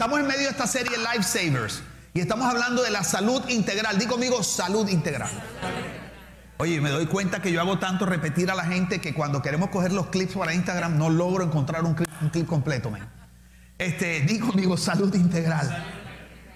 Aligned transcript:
Estamos 0.00 0.18
en 0.18 0.26
medio 0.28 0.44
de 0.44 0.48
esta 0.52 0.66
serie 0.66 0.96
Lifesavers 0.96 1.82
y 2.14 2.20
estamos 2.20 2.46
hablando 2.46 2.82
de 2.82 2.90
la 2.90 3.04
salud 3.04 3.46
integral. 3.50 3.98
Di 3.98 4.06
conmigo 4.06 4.42
salud 4.42 4.88
integral. 4.88 5.28
Oye, 6.56 6.80
me 6.80 6.88
doy 6.88 7.04
cuenta 7.04 7.42
que 7.42 7.52
yo 7.52 7.60
hago 7.60 7.78
tanto 7.78 8.06
repetir 8.06 8.50
a 8.50 8.54
la 8.54 8.64
gente 8.64 9.02
que 9.02 9.12
cuando 9.12 9.42
queremos 9.42 9.68
coger 9.68 9.92
los 9.92 10.06
clips 10.06 10.36
para 10.36 10.54
Instagram 10.54 10.96
no 10.96 11.10
logro 11.10 11.44
encontrar 11.44 11.84
un 11.84 11.92
clip, 11.92 12.46
completo, 12.46 12.90
man. 12.90 13.12
Este, 13.76 14.22
di 14.22 14.38
conmigo 14.38 14.78
salud 14.78 15.14
integral. 15.14 15.68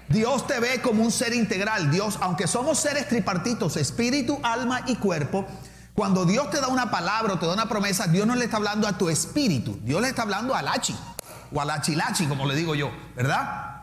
Dios 0.08 0.46
te 0.46 0.58
ve 0.58 0.80
como 0.80 1.02
un 1.02 1.12
ser 1.12 1.34
integral. 1.34 1.90
Dios, 1.90 2.16
aunque 2.22 2.46
somos 2.46 2.78
seres 2.78 3.08
tripartitos, 3.08 3.76
espíritu, 3.76 4.40
alma 4.42 4.84
y 4.86 4.96
cuerpo, 4.96 5.46
cuando 5.92 6.24
Dios 6.24 6.48
te 6.48 6.62
da 6.62 6.68
una 6.68 6.90
palabra 6.90 7.34
o 7.34 7.38
te 7.38 7.44
da 7.44 7.52
una 7.52 7.68
promesa, 7.68 8.06
Dios 8.06 8.26
no 8.26 8.36
le 8.36 8.46
está 8.46 8.56
hablando 8.56 8.88
a 8.88 8.96
tu 8.96 9.10
espíritu, 9.10 9.78
Dios 9.82 10.00
le 10.00 10.08
está 10.08 10.22
hablando 10.22 10.54
al 10.54 10.66
hachi 10.66 10.96
o 11.54 11.60
al 11.60 11.70
achilachi, 11.70 12.26
como 12.26 12.46
le 12.46 12.56
digo 12.56 12.74
yo, 12.74 12.90
¿verdad? 13.14 13.82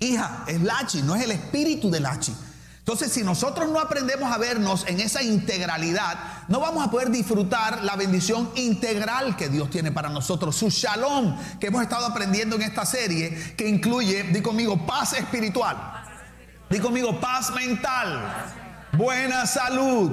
Hija, 0.00 0.44
es 0.46 0.60
lachi, 0.60 1.02
no 1.02 1.14
es 1.14 1.24
el 1.24 1.30
espíritu 1.30 1.90
del 1.90 2.04
hachi. 2.04 2.34
Entonces, 2.78 3.12
si 3.12 3.22
nosotros 3.22 3.68
no 3.68 3.80
aprendemos 3.80 4.32
a 4.32 4.38
vernos 4.38 4.86
en 4.88 4.98
esa 5.00 5.22
integralidad, 5.22 6.16
no 6.48 6.58
vamos 6.58 6.86
a 6.86 6.90
poder 6.90 7.10
disfrutar 7.10 7.84
la 7.84 7.96
bendición 7.96 8.50
integral 8.54 9.36
que 9.36 9.50
Dios 9.50 9.68
tiene 9.68 9.92
para 9.92 10.08
nosotros, 10.08 10.56
su 10.56 10.70
shalom 10.70 11.36
que 11.60 11.66
hemos 11.66 11.82
estado 11.82 12.06
aprendiendo 12.06 12.56
en 12.56 12.62
esta 12.62 12.86
serie, 12.86 13.54
que 13.56 13.68
incluye, 13.68 14.22
di 14.24 14.40
conmigo, 14.40 14.86
paz 14.86 15.12
espiritual, 15.12 15.76
di 16.70 16.78
conmigo, 16.78 17.20
paz 17.20 17.50
mental, 17.50 18.56
buena 18.92 19.44
salud, 19.44 20.12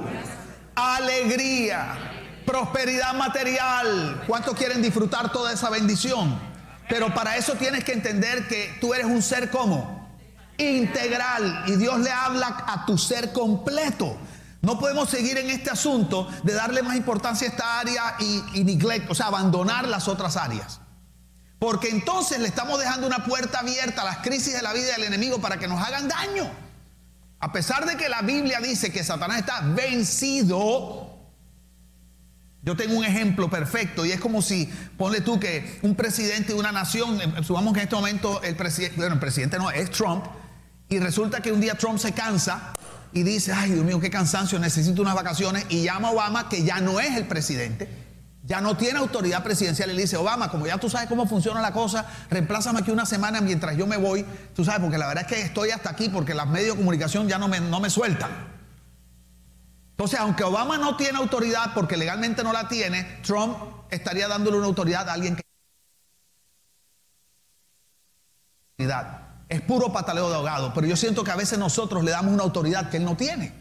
alegría, 0.74 1.96
prosperidad 2.44 3.14
material. 3.14 4.22
¿Cuántos 4.26 4.54
quieren 4.54 4.82
disfrutar 4.82 5.32
toda 5.32 5.52
esa 5.52 5.70
bendición? 5.70 6.55
Pero 6.88 7.12
para 7.14 7.36
eso 7.36 7.54
tienes 7.54 7.84
que 7.84 7.92
entender 7.92 8.46
que 8.48 8.76
tú 8.80 8.94
eres 8.94 9.06
un 9.06 9.22
ser 9.22 9.50
como 9.50 10.06
integral 10.58 11.64
y 11.66 11.76
Dios 11.76 12.00
le 12.00 12.10
habla 12.10 12.64
a 12.66 12.86
tu 12.86 12.96
ser 12.96 13.32
completo. 13.32 14.16
No 14.62 14.78
podemos 14.78 15.08
seguir 15.08 15.38
en 15.38 15.50
este 15.50 15.70
asunto 15.70 16.28
de 16.42 16.54
darle 16.54 16.82
más 16.82 16.96
importancia 16.96 17.46
a 17.46 17.50
esta 17.50 17.80
área 17.80 18.16
y, 18.18 18.60
y 18.60 18.82
o 19.08 19.14
sea, 19.14 19.26
abandonar 19.26 19.86
las 19.86 20.08
otras 20.08 20.36
áreas. 20.36 20.80
Porque 21.58 21.88
entonces 21.88 22.38
le 22.38 22.48
estamos 22.48 22.78
dejando 22.78 23.06
una 23.06 23.24
puerta 23.24 23.60
abierta 23.60 24.02
a 24.02 24.04
las 24.04 24.18
crisis 24.18 24.54
de 24.54 24.62
la 24.62 24.72
vida 24.72 24.92
del 24.92 25.04
enemigo 25.04 25.40
para 25.40 25.58
que 25.58 25.68
nos 25.68 25.82
hagan 25.82 26.08
daño. 26.08 26.50
A 27.38 27.52
pesar 27.52 27.86
de 27.86 27.96
que 27.96 28.08
la 28.08 28.22
Biblia 28.22 28.60
dice 28.60 28.92
que 28.92 29.04
Satanás 29.04 29.38
está 29.38 29.60
vencido, 29.60 31.15
yo 32.66 32.74
tengo 32.74 32.98
un 32.98 33.04
ejemplo 33.04 33.48
perfecto 33.48 34.04
y 34.04 34.10
es 34.10 34.18
como 34.18 34.42
si, 34.42 34.68
ponle 34.98 35.20
tú 35.20 35.38
que 35.38 35.78
un 35.82 35.94
presidente 35.94 36.52
de 36.52 36.58
una 36.58 36.72
nación, 36.72 37.20
eh, 37.20 37.44
subamos 37.44 37.72
que 37.72 37.78
en 37.78 37.84
este 37.84 37.94
momento 37.94 38.42
el 38.42 38.56
presidente, 38.56 38.96
bueno, 38.96 39.14
el 39.14 39.20
presidente 39.20 39.56
no, 39.56 39.70
es 39.70 39.88
Trump, 39.92 40.24
y 40.88 40.98
resulta 40.98 41.40
que 41.40 41.52
un 41.52 41.60
día 41.60 41.76
Trump 41.76 42.00
se 42.00 42.10
cansa 42.10 42.72
y 43.12 43.22
dice, 43.22 43.52
ay 43.52 43.70
Dios 43.70 43.84
mío, 43.84 44.00
qué 44.00 44.10
cansancio, 44.10 44.58
necesito 44.58 45.00
unas 45.00 45.14
vacaciones, 45.14 45.64
y 45.68 45.84
llama 45.84 46.08
a 46.08 46.10
Obama, 46.10 46.48
que 46.48 46.64
ya 46.64 46.80
no 46.80 46.98
es 46.98 47.16
el 47.16 47.28
presidente, 47.28 47.88
ya 48.42 48.60
no 48.60 48.76
tiene 48.76 48.98
autoridad 48.98 49.44
presidencial, 49.44 49.90
y 49.90 49.94
le 49.94 50.02
dice, 50.02 50.16
Obama, 50.16 50.50
como 50.50 50.66
ya 50.66 50.76
tú 50.78 50.90
sabes 50.90 51.08
cómo 51.08 51.28
funciona 51.28 51.62
la 51.62 51.72
cosa, 51.72 52.04
reemplázame 52.30 52.80
aquí 52.80 52.90
una 52.90 53.06
semana 53.06 53.40
mientras 53.40 53.76
yo 53.76 53.86
me 53.86 53.96
voy, 53.96 54.26
tú 54.56 54.64
sabes, 54.64 54.80
porque 54.80 54.98
la 54.98 55.06
verdad 55.06 55.24
es 55.30 55.32
que 55.32 55.40
estoy 55.40 55.70
hasta 55.70 55.90
aquí 55.90 56.08
porque 56.08 56.34
los 56.34 56.48
medios 56.48 56.74
de 56.74 56.78
comunicación 56.78 57.28
ya 57.28 57.38
no 57.38 57.46
me, 57.46 57.60
no 57.60 57.78
me 57.78 57.90
sueltan. 57.90 58.55
Entonces, 59.96 60.20
aunque 60.20 60.44
Obama 60.44 60.76
no 60.76 60.94
tiene 60.94 61.16
autoridad 61.16 61.72
porque 61.72 61.96
legalmente 61.96 62.44
no 62.44 62.52
la 62.52 62.68
tiene, 62.68 63.02
Trump 63.22 63.56
estaría 63.88 64.28
dándole 64.28 64.58
una 64.58 64.66
autoridad 64.66 65.08
a 65.08 65.14
alguien 65.14 65.36
que... 65.36 65.42
Es 69.48 69.62
puro 69.62 69.94
pataleo 69.94 70.28
de 70.28 70.34
ahogado, 70.34 70.74
pero 70.74 70.86
yo 70.86 70.96
siento 70.96 71.24
que 71.24 71.30
a 71.30 71.36
veces 71.36 71.58
nosotros 71.58 72.04
le 72.04 72.10
damos 72.10 72.34
una 72.34 72.42
autoridad 72.42 72.90
que 72.90 72.98
él 72.98 73.06
no 73.06 73.16
tiene. 73.16 73.54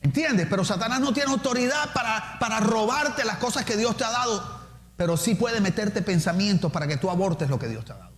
¿Entiendes? 0.00 0.46
Pero 0.48 0.64
Satanás 0.64 1.00
no 1.00 1.12
tiene 1.12 1.32
autoridad 1.32 1.92
para, 1.92 2.38
para 2.38 2.60
robarte 2.60 3.24
las 3.24 3.38
cosas 3.38 3.64
que 3.64 3.76
Dios 3.76 3.96
te 3.96 4.04
ha 4.04 4.10
dado, 4.10 4.60
pero 4.96 5.16
sí 5.16 5.34
puede 5.34 5.60
meterte 5.60 6.02
pensamientos 6.02 6.70
para 6.70 6.86
que 6.86 6.98
tú 6.98 7.10
abortes 7.10 7.50
lo 7.50 7.58
que 7.58 7.66
Dios 7.66 7.84
te 7.84 7.94
ha 7.94 7.96
dado. 7.96 8.15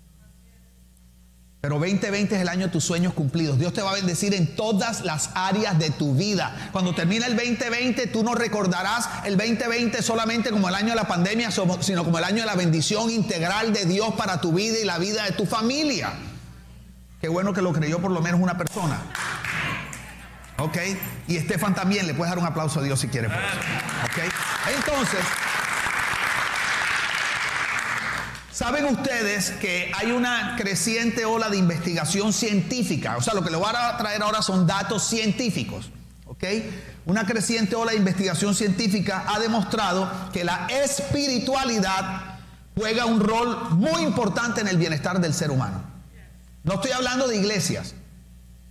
Pero 1.61 1.81
2020 1.81 2.37
es 2.37 2.41
el 2.41 2.49
año 2.49 2.67
de 2.67 2.73
tus 2.73 2.85
sueños 2.85 3.15
cumplidos. 3.15 3.59
Dios 3.59 3.73
te 3.73 3.83
va 3.83 3.91
a 3.91 3.95
bendecir 3.95 4.33
en 4.33 4.55
todas 4.55 5.01
las 5.05 5.31
áreas 5.35 5.77
de 5.77 5.91
tu 5.91 6.15
vida. 6.15 6.71
Cuando 6.71 6.95
termine 6.95 7.27
el 7.27 7.35
2020, 7.35 8.07
tú 8.07 8.23
no 8.23 8.37
recordarás 8.37 9.09
el 9.25 9.37
2020 9.37 10.01
solamente 10.03 10.51
como 10.51 10.69
el 10.69 10.77
año 10.77 10.91
de 10.91 10.95
la 10.95 11.09
pandemia, 11.09 11.51
sino 11.51 12.05
como 12.05 12.19
el 12.19 12.25
año 12.25 12.43
de 12.43 12.47
la 12.47 12.55
bendición 12.55 13.11
integral 13.11 13.73
de 13.73 13.87
Dios 13.87 14.15
para 14.17 14.41
tu 14.41 14.53
vida 14.53 14.79
y 14.81 14.85
la 14.85 14.99
vida 14.99 15.25
de 15.25 15.33
tu 15.33 15.47
familia. 15.47 16.13
Qué 17.21 17.29
bueno 17.29 17.53
que 17.53 17.61
lo 17.61 17.73
creyó 17.73 17.99
por 17.99 18.13
lo 18.13 18.21
menos 18.21 18.41
una 18.41 18.57
persona. 18.57 19.01
¿Ok? 20.59 20.77
Y 21.27 21.37
Estefan 21.37 21.75
también, 21.75 22.07
le 22.07 22.15
puedes 22.15 22.31
dar 22.31 22.39
un 22.39 22.47
aplauso 22.47 22.79
a 22.79 22.85
Dios 22.85 23.01
si 23.01 23.09
quiere. 23.09 23.27
¿Ok? 23.27 24.19
Entonces... 24.77 25.21
¿Saben 28.53 28.87
ustedes 28.87 29.51
que 29.51 29.93
hay 29.95 30.11
una 30.11 30.57
creciente 30.57 31.25
ola 31.25 31.51
de 31.51 31.59
investigación 31.59 32.33
científica? 32.33 33.17
O 33.17 33.23
sea, 33.23 33.35
lo 33.35 33.43
que 33.43 33.51
les 33.51 33.59
voy 33.59 33.69
a 33.75 33.97
traer 33.99 34.23
ahora 34.23 34.43
son 34.43 34.67
datos 34.67 35.05
científicos. 35.05 35.91
¿Ok? 36.27 36.45
Una 37.05 37.27
creciente 37.27 37.77
ola 37.77 37.93
de 37.93 37.99
investigación 37.99 38.55
científica 38.55 39.25
ha 39.29 39.39
demostrado 39.39 40.11
que 40.33 40.45
la 40.45 40.67
espiritualidad 40.69 42.39
juega 42.77 43.07
un 43.07 43.21
rol 43.21 43.71
muy 43.71 44.03
importante 44.03 44.61
en 44.61 44.69
el 44.69 44.77
bienestar 44.77 45.21
del 45.21 45.35
ser 45.35 45.51
humano. 45.51 45.83
No 46.65 46.75
estoy 46.75 46.93
hablando 46.93 47.29
de 47.29 47.37
iglesias, 47.37 47.95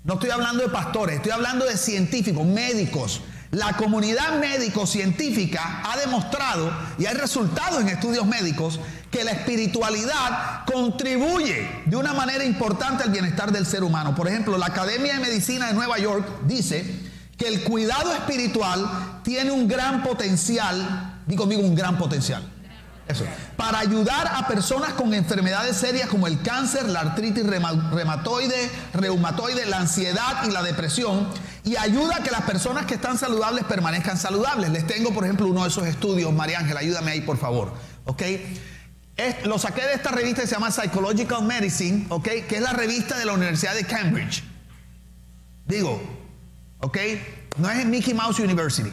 no 0.04 0.16
estoy 0.16 0.30
hablando 0.30 0.64
de 0.64 0.70
pastores, 0.70 1.18
estoy 1.18 1.32
hablando 1.32 1.66
de 1.66 1.78
científicos, 1.78 2.46
médicos, 2.46 3.22
la 3.52 3.74
comunidad 3.74 4.40
médico-científica 4.40 5.84
ha 5.86 5.98
demostrado, 5.98 6.72
y 6.98 7.06
hay 7.06 7.16
resultados 7.16 7.82
en 7.82 7.90
estudios 7.90 8.26
médicos, 8.26 8.80
que 9.12 9.24
la 9.24 9.32
espiritualidad 9.32 10.66
contribuye 10.66 11.84
de 11.86 11.96
una 11.96 12.14
manera 12.14 12.44
importante 12.44 13.04
al 13.04 13.10
bienestar 13.10 13.52
del 13.52 13.66
ser 13.66 13.84
humano. 13.84 14.14
Por 14.14 14.28
ejemplo, 14.28 14.58
la 14.58 14.68
Academia 14.68 15.14
de 15.14 15.20
Medicina 15.20 15.68
de 15.68 15.74
Nueva 15.74 15.98
York 15.98 16.28
dice 16.46 16.86
que 17.38 17.48
el 17.48 17.64
cuidado 17.64 18.14
espiritual 18.14 19.22
tiene 19.24 19.52
un 19.52 19.68
gran 19.68 20.04
potencial, 20.04 21.22
digo 21.26 21.44
conmigo 21.44 21.62
un 21.62 21.76
gran 21.76 21.98
potencial 21.98 22.44
eso. 23.08 23.24
Para 23.56 23.80
ayudar 23.80 24.28
a 24.36 24.48
personas 24.48 24.94
con 24.94 25.14
enfermedades 25.14 25.78
serias 25.78 26.10
como 26.10 26.28
el 26.28 26.42
cáncer, 26.42 26.90
la 26.90 27.02
artritis 27.02 27.46
reumatoide, 27.46 28.70
reumatoide, 28.94 29.66
la 29.66 29.80
ansiedad 29.80 30.44
y 30.46 30.52
la 30.52 30.62
depresión. 30.62 31.28
Y 31.68 31.76
ayuda 31.76 32.16
a 32.16 32.24
que 32.24 32.32
las 32.32 32.44
personas 32.44 32.86
que 32.86 32.94
están 32.94 33.18
saludables 33.18 33.66
permanezcan 33.66 34.18
saludables. 34.18 34.70
Les 34.70 34.88
tengo, 34.88 35.14
por 35.14 35.26
ejemplo, 35.26 35.48
uno 35.48 35.64
de 35.64 35.68
esos 35.68 35.86
estudios. 35.86 36.32
María 36.32 36.60
Ángela, 36.60 36.80
ayúdame 36.80 37.12
ahí, 37.12 37.22
por 37.22 37.38
favor. 37.38 37.74
¿Ok? 38.06 38.24
lo 39.46 39.58
saqué 39.58 39.82
de 39.82 39.94
esta 39.94 40.12
revista 40.12 40.42
que 40.44 40.48
se 40.48 40.54
llama 40.54 40.70
Psychological 40.72 41.44
Medicine, 41.44 42.06
¿ok? 42.10 42.24
Que 42.48 42.58
es 42.58 42.62
la 42.62 42.72
revista 42.72 43.18
de 43.18 43.26
la 43.26 43.34
Universidad 43.34 43.74
de 43.74 43.84
Cambridge. 43.84 44.44
Digo, 45.66 46.00
¿ok? 46.82 46.98
No 47.58 47.70
es 47.70 47.80
en 47.80 47.90
Mickey 47.90 48.14
Mouse 48.14 48.40
University. 48.40 48.92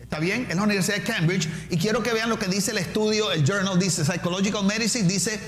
¿Está 0.00 0.20
bien? 0.20 0.46
Es 0.48 0.54
la 0.54 0.62
Universidad 0.62 0.98
de 0.98 1.02
Cambridge. 1.02 1.48
Y 1.68 1.76
quiero 1.78 2.00
que 2.02 2.12
vean 2.12 2.30
lo 2.30 2.38
que 2.38 2.46
dice 2.46 2.70
el 2.70 2.78
estudio, 2.78 3.32
el 3.32 3.44
journal 3.44 3.76
dice, 3.78 4.04
Psychological 4.04 4.64
Medicine 4.64 5.08
dice, 5.08 5.40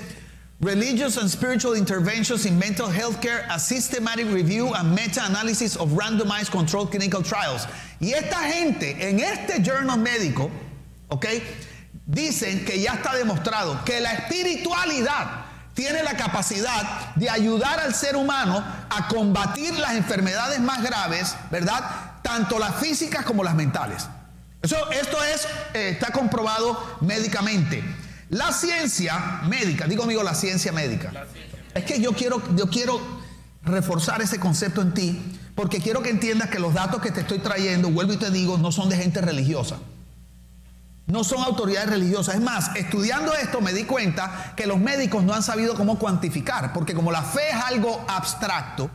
Religious 0.61 1.19
and 1.19 1.28
Spiritual 1.28 1.75
Interventions 1.75 2.47
in 2.47 2.59
Mental 2.59 2.89
Health 2.89 3.21
Care, 3.21 3.47
a 3.50 3.59
Systematic 3.59 4.27
Review 4.28 4.72
and 4.75 4.94
Meta-Analysis 4.94 5.77
of 5.77 5.91
Randomized 5.91 6.50
Controlled 6.50 6.91
Clinical 6.91 7.22
Trials. 7.22 7.67
Y 8.00 8.12
esta 8.12 8.37
gente 8.50 8.97
en 8.99 9.21
este 9.21 9.62
journal 9.62 9.98
médico, 9.98 10.51
¿ok? 11.09 11.27
Dicen 12.07 12.65
que 12.65 12.80
ya 12.80 12.95
está 12.95 13.15
demostrado 13.15 13.84
que 13.84 14.01
la 14.01 14.13
espiritualidad 14.13 15.45
tiene 15.75 16.03
la 16.03 16.16
capacidad 16.16 17.15
de 17.16 17.28
ayudar 17.28 17.80
al 17.80 17.95
ser 17.95 18.16
humano 18.16 18.65
a 18.89 19.09
combatir 19.09 19.75
las 19.78 19.95
enfermedades 19.95 20.60
más 20.60 20.83
graves, 20.83 21.36
¿verdad? 21.51 22.21
Tanto 22.22 22.59
las 22.59 22.77
físicas 22.77 23.27
como 23.27 23.45
las 23.45 23.54
mentales 23.54 24.09
esto 24.63 25.25
es, 25.25 25.47
eh, 25.75 25.91
está 25.91 26.13
comprobado 26.13 26.98
médicamente. 27.01 27.83
La 28.31 28.53
ciencia 28.53 29.43
médica, 29.49 29.87
digo 29.87 30.05
amigo, 30.05 30.23
la 30.23 30.34
ciencia 30.34 30.73
médica. 30.73 31.13
Es 31.75 31.84
que 31.84 32.01
yo 32.01 32.13
quiero, 32.13 32.43
yo 32.57 32.69
quiero 32.69 33.01
reforzar 33.63 34.23
ese 34.23 34.41
concepto 34.41 34.83
en 34.83 34.95
ti, 34.95 35.39
porque 35.55 35.81
quiero 35.81 36.03
que 36.03 36.11
entiendas 36.11 36.51
que 36.51 36.59
los 36.59 36.75
datos 36.75 37.01
que 37.01 37.11
te 37.11 37.21
estoy 37.21 37.39
trayendo, 37.39 37.91
vuelvo 37.91 38.13
y 38.15 38.17
te 38.17 38.31
digo, 38.31 38.59
no 38.59 38.73
son 38.73 38.89
de 38.89 38.97
gente 38.97 39.21
religiosa. 39.21 39.78
No 41.07 41.23
son 41.23 41.43
autoridades 41.45 41.89
religiosas. 41.89 42.34
Es 42.34 42.41
más, 42.41 42.75
estudiando 42.75 43.33
esto 43.34 43.61
me 43.61 43.73
di 43.73 43.84
cuenta 43.84 44.55
que 44.57 44.67
los 44.67 44.78
médicos 44.78 45.23
no 45.23 45.34
han 45.34 45.43
sabido 45.43 45.77
cómo 45.77 45.99
cuantificar, 45.99 46.73
porque 46.73 46.95
como 46.95 47.13
la 47.13 47.23
fe 47.23 47.49
es 47.51 47.65
algo 47.65 48.05
abstracto, 48.09 48.91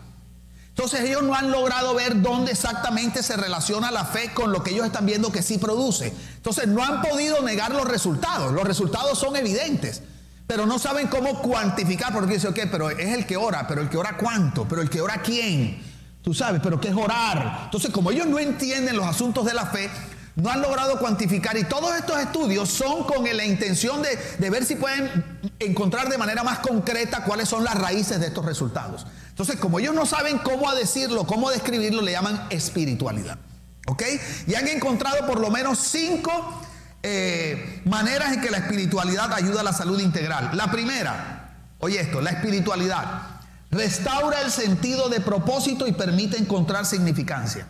entonces 0.71 1.01
ellos 1.01 1.21
no 1.23 1.35
han 1.35 1.51
logrado 1.51 1.94
ver 1.94 2.21
dónde 2.21 2.53
exactamente 2.53 3.23
se 3.23 3.35
relaciona 3.35 3.91
la 3.91 4.06
fe 4.06 4.31
con 4.33 4.53
lo 4.53 4.63
que 4.63 4.71
ellos 4.71 4.85
están 4.85 5.06
viendo 5.06 5.31
que 5.31 5.44
sí 5.44 5.57
produce. 5.57 6.13
Entonces 6.38 6.68
no 6.68 6.81
han 6.83 7.01
podido 7.01 7.41
negar 7.41 7.71
los 7.71 7.85
resultados. 7.85 8.53
Los 8.53 8.63
resultados 8.63 9.19
son 9.19 9.35
evidentes. 9.35 10.01
pero 10.47 10.65
no 10.65 10.79
saben 10.79 11.07
cómo 11.07 11.41
cuantificar, 11.41 12.12
porque 12.12 12.33
dice, 12.33 12.50
ok, 12.50 12.59
pero 12.69 12.89
es 12.89 13.13
el 13.13 13.25
que 13.25 13.38
ora, 13.38 13.65
pero 13.69 13.79
el 13.79 13.88
que 13.88 13.95
ora 13.95 14.18
cuánto, 14.18 14.68
pero 14.68 14.81
el 14.81 14.89
que 14.89 15.00
ora 15.00 15.21
quién, 15.21 15.81
tú 16.21 16.33
sabes, 16.33 16.59
pero 16.62 16.77
qué 16.77 16.89
es 16.89 16.95
orar. 16.95 17.62
Entonces, 17.65 17.89
como 17.89 18.12
ellos 18.12 18.27
no 18.27 18.38
entienden 18.38 18.97
los 18.97 19.06
asuntos 19.06 19.45
de 19.45 19.53
la 19.53 19.68
fe, 19.68 19.89
no 20.35 20.50
han 20.50 20.62
logrado 20.62 21.00
cuantificar 21.00 21.57
y 21.57 21.63
todos 21.63 21.95
estos 21.95 22.19
estudios 22.19 22.69
son 22.69 23.06
con 23.06 23.23
la 23.23 23.45
intención 23.45 24.01
de, 24.01 24.18
de, 24.39 24.50
ver 24.50 24.65
si 24.65 24.75
pueden 24.75 25.39
encontrar 25.59 26.09
de 26.09 26.18
manera 26.18 26.44
más 26.44 26.59
concreta 26.59 27.23
cuáles 27.23 27.47
son 27.47 27.63
las 27.63 27.75
raíces 27.75 28.19
de 28.19 28.27
estos 28.27 28.44
resultados. 28.44 29.06
Entonces, 29.31 29.56
como 29.56 29.80
ellos 29.80 29.95
no 29.95 30.06
saben 30.06 30.38
cómo 30.38 30.72
decirlo, 30.75 31.25
cómo 31.25 31.50
describirlo, 31.50 32.01
le 32.01 32.12
llaman 32.12 32.48
espiritualidad. 32.51 33.39
¿Ok? 33.88 34.04
Y 34.45 34.54
han 34.54 34.68
encontrado 34.68 35.25
por 35.25 35.39
lo 35.39 35.50
menos 35.50 35.80
cinco 35.80 36.62
eh, 37.01 37.81
maneras 37.86 38.33
en 38.33 38.42
que 38.42 38.51
la 38.51 38.57
espiritualidad 38.57 39.33
ayuda 39.33 39.62
a 39.62 39.63
la 39.63 39.74
salud 39.74 40.00
integral. 40.00 40.51
La 40.54 40.69
primera, 40.69 41.50
oye 41.80 42.00
esto, 42.00 42.22
la 42.22 42.30
espiritualidad 42.30 43.39
restaura 43.72 44.42
el 44.42 44.51
sentido 44.51 45.10
de 45.10 45.22
propósito 45.22 45.88
y 45.88 45.94
permite 45.94 46.38
encontrar 46.38 46.86
significancia. 46.86 47.66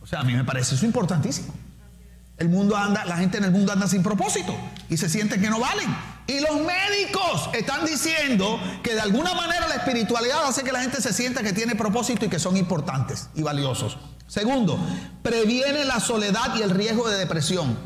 O 0.00 0.06
sea, 0.06 0.20
a 0.20 0.24
mí 0.24 0.34
me 0.34 0.44
parece 0.44 0.76
eso 0.76 0.86
importantísimo. 0.86 1.52
El 2.36 2.48
mundo 2.48 2.76
anda, 2.76 3.04
la 3.04 3.16
gente 3.16 3.38
en 3.38 3.44
el 3.44 3.50
mundo 3.50 3.72
anda 3.72 3.86
sin 3.86 4.02
propósito 4.02 4.56
y 4.88 4.96
se 4.96 5.08
sienten 5.08 5.40
que 5.40 5.50
no 5.50 5.60
valen. 5.60 5.88
Y 6.30 6.38
los 6.38 6.60
médicos 6.60 7.50
están 7.54 7.84
diciendo 7.84 8.60
que 8.84 8.94
de 8.94 9.00
alguna 9.00 9.34
manera 9.34 9.66
la 9.66 9.74
espiritualidad 9.74 10.46
hace 10.46 10.62
que 10.62 10.70
la 10.70 10.80
gente 10.80 11.02
se 11.02 11.12
sienta 11.12 11.42
que 11.42 11.52
tiene 11.52 11.74
propósito 11.74 12.24
y 12.24 12.28
que 12.28 12.38
son 12.38 12.56
importantes 12.56 13.30
y 13.34 13.42
valiosos. 13.42 13.98
Segundo, 14.28 14.78
previene 15.24 15.84
la 15.84 15.98
soledad 15.98 16.54
y 16.54 16.62
el 16.62 16.70
riesgo 16.70 17.08
de 17.08 17.18
depresión. 17.18 17.76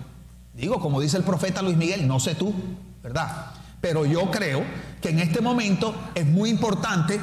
Digo, 0.53 0.79
como 0.79 1.01
dice 1.01 1.17
el 1.17 1.23
profeta 1.23 1.63
Luis 1.63 1.79
Miguel, 1.79 2.07
no 2.07 2.21
sé 2.21 2.35
tú, 2.35 2.55
¿verdad? 3.03 3.47
Pero 3.81 4.05
yo 4.05 4.31
creo 4.31 4.63
que 5.01 5.09
en 5.09 5.21
este 5.21 5.41
momento 5.41 5.95
es 6.15 6.27
muy 6.27 6.51
importante 6.51 7.19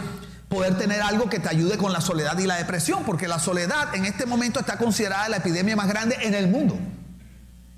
poder 0.50 0.75
tener 0.75 1.03
algo 1.03 1.29
que 1.29 1.39
te 1.39 1.50
ayude 1.50 1.77
con 1.77 1.94
la 1.94 2.01
soledad 2.01 2.35
y 2.39 2.47
la 2.47 2.56
depresión, 2.56 3.03
porque 3.06 3.27
la 3.27 3.38
soledad 3.38 3.94
en 3.94 4.06
este 4.06 4.25
momento 4.25 4.59
está 4.59 4.79
considerada 4.79 5.29
la 5.29 5.38
epidemia 5.38 5.75
más 5.75 5.88
grande 5.88 6.17
en 6.21 6.33
el 6.33 6.47
mundo. 6.47 6.79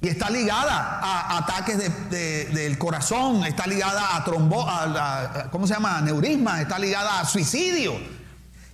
Y 0.04 0.10
está 0.10 0.30
ligada 0.30 1.00
a 1.02 1.38
ataques 1.38 1.78
del 1.78 2.78
corazón, 2.78 3.46
está 3.46 3.66
ligada 3.66 4.18
a 4.18 4.24
trombo, 4.26 4.68
¿cómo 5.50 5.66
se 5.66 5.76
llama? 5.76 6.02
Neurisma, 6.02 6.62
está 6.62 6.78
ligada 6.78 7.22
a 7.22 7.26
suicidio. 7.26 7.94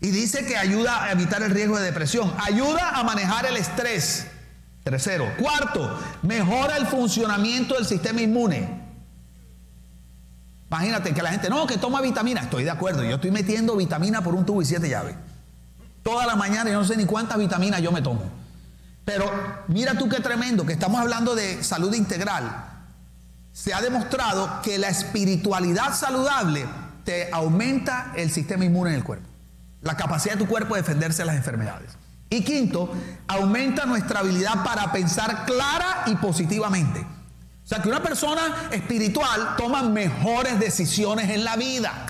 Y 0.01 0.07
dice 0.09 0.43
que 0.47 0.57
ayuda 0.57 1.03
a 1.03 1.11
evitar 1.11 1.43
el 1.43 1.51
riesgo 1.51 1.77
de 1.77 1.83
depresión, 1.83 2.33
ayuda 2.43 2.89
a 2.95 3.03
manejar 3.03 3.45
el 3.45 3.57
estrés. 3.57 4.25
Tercero. 4.83 5.31
Cuarto, 5.37 5.99
mejora 6.23 6.77
el 6.77 6.87
funcionamiento 6.87 7.75
del 7.75 7.85
sistema 7.85 8.21
inmune. 8.21 8.67
Imagínate 10.67 11.13
que 11.13 11.21
la 11.21 11.29
gente, 11.29 11.47
no, 11.47 11.67
que 11.67 11.77
toma 11.77 12.01
vitamina. 12.01 12.41
Estoy 12.41 12.63
de 12.63 12.71
acuerdo, 12.71 13.03
yo 13.03 13.17
estoy 13.17 13.29
metiendo 13.29 13.75
vitamina 13.75 14.23
por 14.23 14.33
un 14.33 14.47
tubo 14.47 14.63
y 14.63 14.65
siete 14.65 14.89
llaves. 14.89 15.15
Toda 16.01 16.25
la 16.25 16.35
mañana, 16.35 16.71
yo 16.71 16.79
no 16.79 16.85
sé 16.85 16.97
ni 16.97 17.05
cuántas 17.05 17.37
vitaminas 17.37 17.83
yo 17.83 17.91
me 17.91 18.01
tomo. 18.01 18.38
Pero 19.09 19.31
mira 19.67 19.95
tú 19.95 20.07
qué 20.07 20.19
tremendo, 20.19 20.65
que 20.67 20.73
estamos 20.73 21.01
hablando 21.01 21.33
de 21.33 21.63
salud 21.63 21.93
integral. 21.95 22.65
Se 23.51 23.73
ha 23.73 23.81
demostrado 23.81 24.61
que 24.61 24.77
la 24.77 24.89
espiritualidad 24.89 25.95
saludable 25.95 26.67
te 27.03 27.29
aumenta 27.31 28.11
el 28.15 28.29
sistema 28.29 28.65
inmune 28.65 28.91
en 28.91 28.97
el 28.97 29.03
cuerpo 29.03 29.27
la 29.81 29.95
capacidad 29.95 30.33
de 30.33 30.39
tu 30.39 30.47
cuerpo 30.47 30.75
de 30.75 30.81
defenderse 30.81 31.21
de 31.21 31.27
las 31.27 31.35
enfermedades. 31.35 31.91
Y 32.29 32.43
quinto, 32.43 32.93
aumenta 33.27 33.85
nuestra 33.85 34.19
habilidad 34.19 34.63
para 34.63 34.91
pensar 34.91 35.45
clara 35.45 36.03
y 36.05 36.15
positivamente. 36.15 36.99
O 36.99 37.67
sea, 37.67 37.81
que 37.81 37.89
una 37.89 38.03
persona 38.03 38.69
espiritual 38.71 39.55
toma 39.57 39.83
mejores 39.83 40.59
decisiones 40.59 41.29
en 41.29 41.43
la 41.43 41.55
vida. 41.55 42.05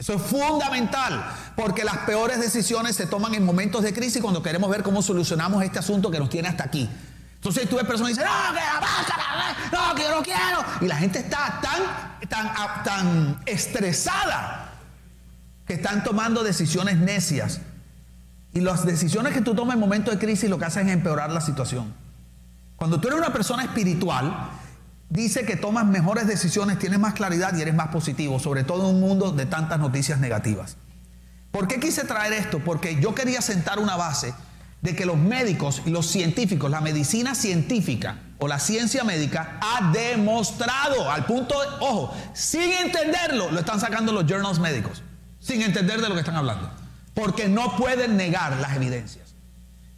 Eso 0.00 0.14
es 0.14 0.22
fundamental, 0.22 1.22
porque 1.54 1.84
las 1.84 1.98
peores 1.98 2.40
decisiones 2.40 2.96
se 2.96 3.04
toman 3.04 3.34
en 3.34 3.44
momentos 3.44 3.82
de 3.82 3.92
crisis 3.92 4.22
cuando 4.22 4.42
queremos 4.42 4.70
ver 4.70 4.82
cómo 4.82 5.02
solucionamos 5.02 5.62
este 5.62 5.78
asunto 5.78 6.10
que 6.10 6.18
nos 6.18 6.30
tiene 6.30 6.48
hasta 6.48 6.64
aquí. 6.64 6.88
Entonces 7.34 7.68
tú 7.68 7.76
ves 7.76 7.84
personas 7.84 8.16
que 8.16 8.22
dicen, 8.22 8.32
no, 8.34 8.54
que 8.54 8.60
la 8.60 9.88
no, 9.88 9.94
que 9.94 10.02
yo 10.02 10.14
no 10.14 10.22
quiero. 10.22 10.64
Y 10.80 10.86
la 10.86 10.96
gente 10.96 11.18
está 11.18 11.60
tan, 11.60 12.30
tan, 12.30 12.82
tan 12.82 13.42
estresada 13.44 14.72
que 15.66 15.74
están 15.74 16.02
tomando 16.02 16.42
decisiones 16.44 16.96
necias. 16.96 17.60
Y 18.54 18.60
las 18.60 18.86
decisiones 18.86 19.34
que 19.34 19.42
tú 19.42 19.54
tomas 19.54 19.74
en 19.74 19.80
momentos 19.80 20.14
de 20.14 20.18
crisis 20.18 20.48
lo 20.48 20.58
que 20.58 20.64
hacen 20.64 20.88
es 20.88 20.94
empeorar 20.94 21.30
la 21.30 21.42
situación. 21.42 21.92
Cuando 22.76 23.02
tú 23.02 23.08
eres 23.08 23.20
una 23.20 23.34
persona 23.34 23.64
espiritual, 23.64 24.48
dice 25.10 25.44
que 25.44 25.56
tomas 25.56 25.84
mejores 25.84 26.26
decisiones, 26.26 26.78
tienes 26.78 26.98
más 26.98 27.14
claridad 27.14 27.54
y 27.56 27.60
eres 27.60 27.74
más 27.74 27.88
positivo, 27.88 28.40
sobre 28.40 28.64
todo 28.64 28.88
en 28.88 28.94
un 28.94 29.00
mundo 29.00 29.32
de 29.32 29.44
tantas 29.44 29.78
noticias 29.78 30.18
negativas. 30.18 30.76
¿Por 31.50 31.68
qué 31.68 31.78
quise 31.80 32.04
traer 32.04 32.32
esto? 32.32 32.60
Porque 32.60 33.00
yo 33.00 33.14
quería 33.14 33.42
sentar 33.42 33.78
una 33.80 33.96
base 33.96 34.32
de 34.80 34.96
que 34.96 35.04
los 35.04 35.18
médicos 35.18 35.82
y 35.84 35.90
los 35.90 36.06
científicos, 36.06 36.70
la 36.70 36.80
medicina 36.80 37.34
científica 37.34 38.18
o 38.38 38.48
la 38.48 38.58
ciencia 38.58 39.04
médica 39.04 39.58
ha 39.60 39.92
demostrado 39.92 41.10
al 41.10 41.26
punto, 41.26 41.60
de, 41.60 41.66
ojo, 41.80 42.16
sin 42.32 42.72
entenderlo, 42.72 43.50
lo 43.50 43.58
están 43.58 43.80
sacando 43.80 44.12
los 44.12 44.24
journals 44.26 44.58
médicos 44.58 45.02
sin 45.40 45.62
entender 45.62 46.00
de 46.00 46.08
lo 46.08 46.14
que 46.14 46.20
están 46.20 46.36
hablando. 46.36 46.70
Porque 47.14 47.48
no 47.48 47.76
pueden 47.76 48.16
negar 48.16 48.56
las 48.58 48.76
evidencias. 48.76 49.34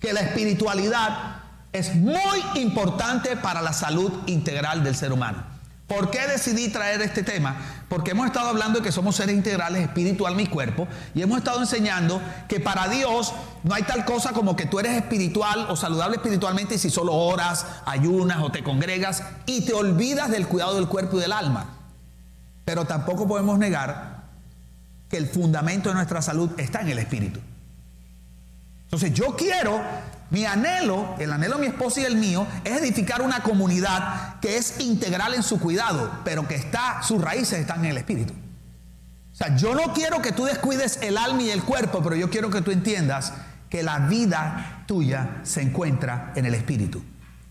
Que 0.01 0.13
la 0.13 0.21
espiritualidad 0.21 1.42
es 1.73 1.95
muy 1.95 2.43
importante 2.57 3.37
para 3.37 3.63
la 3.63 3.73
salud 3.73 4.13
integral 4.27 4.85
del 4.85 4.95
ser 4.95 5.13
humano. 5.13 5.53
¿Por 5.87 6.11
qué 6.11 6.27
decidí 6.27 6.69
traer 6.69 7.03
este 7.03 7.23
tema? 7.23 7.57
Porque 7.89 8.13
hemos 8.13 8.27
estado 8.27 8.49
hablando 8.49 8.79
de 8.79 8.85
que 8.85 8.93
somos 8.93 9.17
seres 9.17 9.35
integrales, 9.35 9.83
espiritual, 9.83 10.35
mi 10.35 10.47
cuerpo, 10.47 10.89
y 11.15 11.21
hemos 11.21 11.37
estado 11.37 11.61
enseñando 11.61 12.21
que 12.49 12.61
para 12.61 12.89
Dios 12.89 13.35
no 13.63 13.75
hay 13.75 13.83
tal 13.83 14.07
cosa 14.07 14.33
como 14.33 14.57
que 14.57 14.65
tú 14.65 14.81
eres 14.81 14.97
espiritual 14.97 15.67
o 15.69 15.77
saludable 15.77 16.17
espiritualmente 16.17 16.77
y 16.77 16.79
si 16.79 16.89
solo 16.89 17.13
oras, 17.13 17.67
ayunas 17.85 18.39
o 18.41 18.51
te 18.51 18.63
congregas 18.63 19.23
y 19.45 19.67
te 19.67 19.75
olvidas 19.75 20.31
del 20.31 20.49
cuidado 20.49 20.77
del 20.77 20.89
cuerpo 20.89 21.19
y 21.19 21.21
del 21.21 21.33
alma. 21.33 21.67
Pero 22.65 22.87
tampoco 22.87 23.29
podemos 23.29 23.59
negar 23.59 24.23
que 25.11 25.19
el 25.19 25.29
fundamento 25.29 25.91
de 25.91 25.97
nuestra 25.97 26.23
salud 26.23 26.51
está 26.57 26.81
en 26.81 26.89
el 26.89 26.99
espíritu. 27.01 27.39
Entonces 28.85 29.13
yo 29.13 29.37
quiero, 29.37 29.79
mi 30.33 30.47
anhelo, 30.47 31.15
el 31.19 31.31
anhelo 31.31 31.57
de 31.57 31.61
mi 31.61 31.67
esposa 31.67 32.01
y 32.01 32.05
el 32.05 32.17
mío, 32.17 32.47
es 32.65 32.81
edificar 32.81 33.21
una 33.21 33.43
comunidad 33.43 34.41
que 34.41 34.57
es 34.57 34.81
integral 34.81 35.35
en 35.35 35.43
su 35.43 35.61
cuidado, 35.61 36.11
pero 36.25 36.49
que 36.49 36.55
está, 36.55 37.03
sus 37.03 37.21
raíces 37.21 37.61
están 37.61 37.85
en 37.85 37.91
el 37.91 37.99
espíritu. 37.99 38.33
O 38.33 39.35
sea, 39.35 39.55
yo 39.57 39.75
no 39.75 39.93
quiero 39.93 40.23
que 40.23 40.33
tú 40.33 40.47
descuides 40.47 41.01
el 41.03 41.19
alma 41.19 41.43
y 41.43 41.51
el 41.51 41.63
cuerpo, 41.63 42.03
pero 42.03 42.17
yo 42.17 42.31
quiero 42.31 42.49
que 42.49 42.63
tú 42.63 42.71
entiendas 42.71 43.35
que 43.69 43.83
la 43.83 43.99
vida 43.99 44.85
tuya 44.87 45.41
se 45.43 45.61
encuentra 45.61 46.33
en 46.35 46.47
el 46.47 46.55
espíritu. 46.55 47.03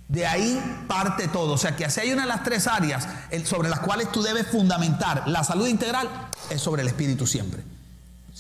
De 0.08 0.26
ahí 0.26 0.60
parte 0.88 1.28
todo. 1.28 1.54
O 1.54 1.58
sea 1.58 1.76
que 1.76 1.88
si 1.90 2.02
hay 2.02 2.12
una 2.12 2.24
de 2.24 2.30
las 2.30 2.44
tres 2.44 2.66
áreas 2.68 3.08
sobre 3.46 3.70
las 3.70 3.80
cuales 3.80 4.12
tú 4.12 4.24
debes 4.24 4.48
fundamentar 4.48 5.28
la 5.28 5.44
salud 5.44 5.68
integral, 5.68 6.10
es 6.50 6.60
sobre 6.60 6.82
el 6.82 6.88
espíritu 6.88 7.28
siempre. 7.28 7.64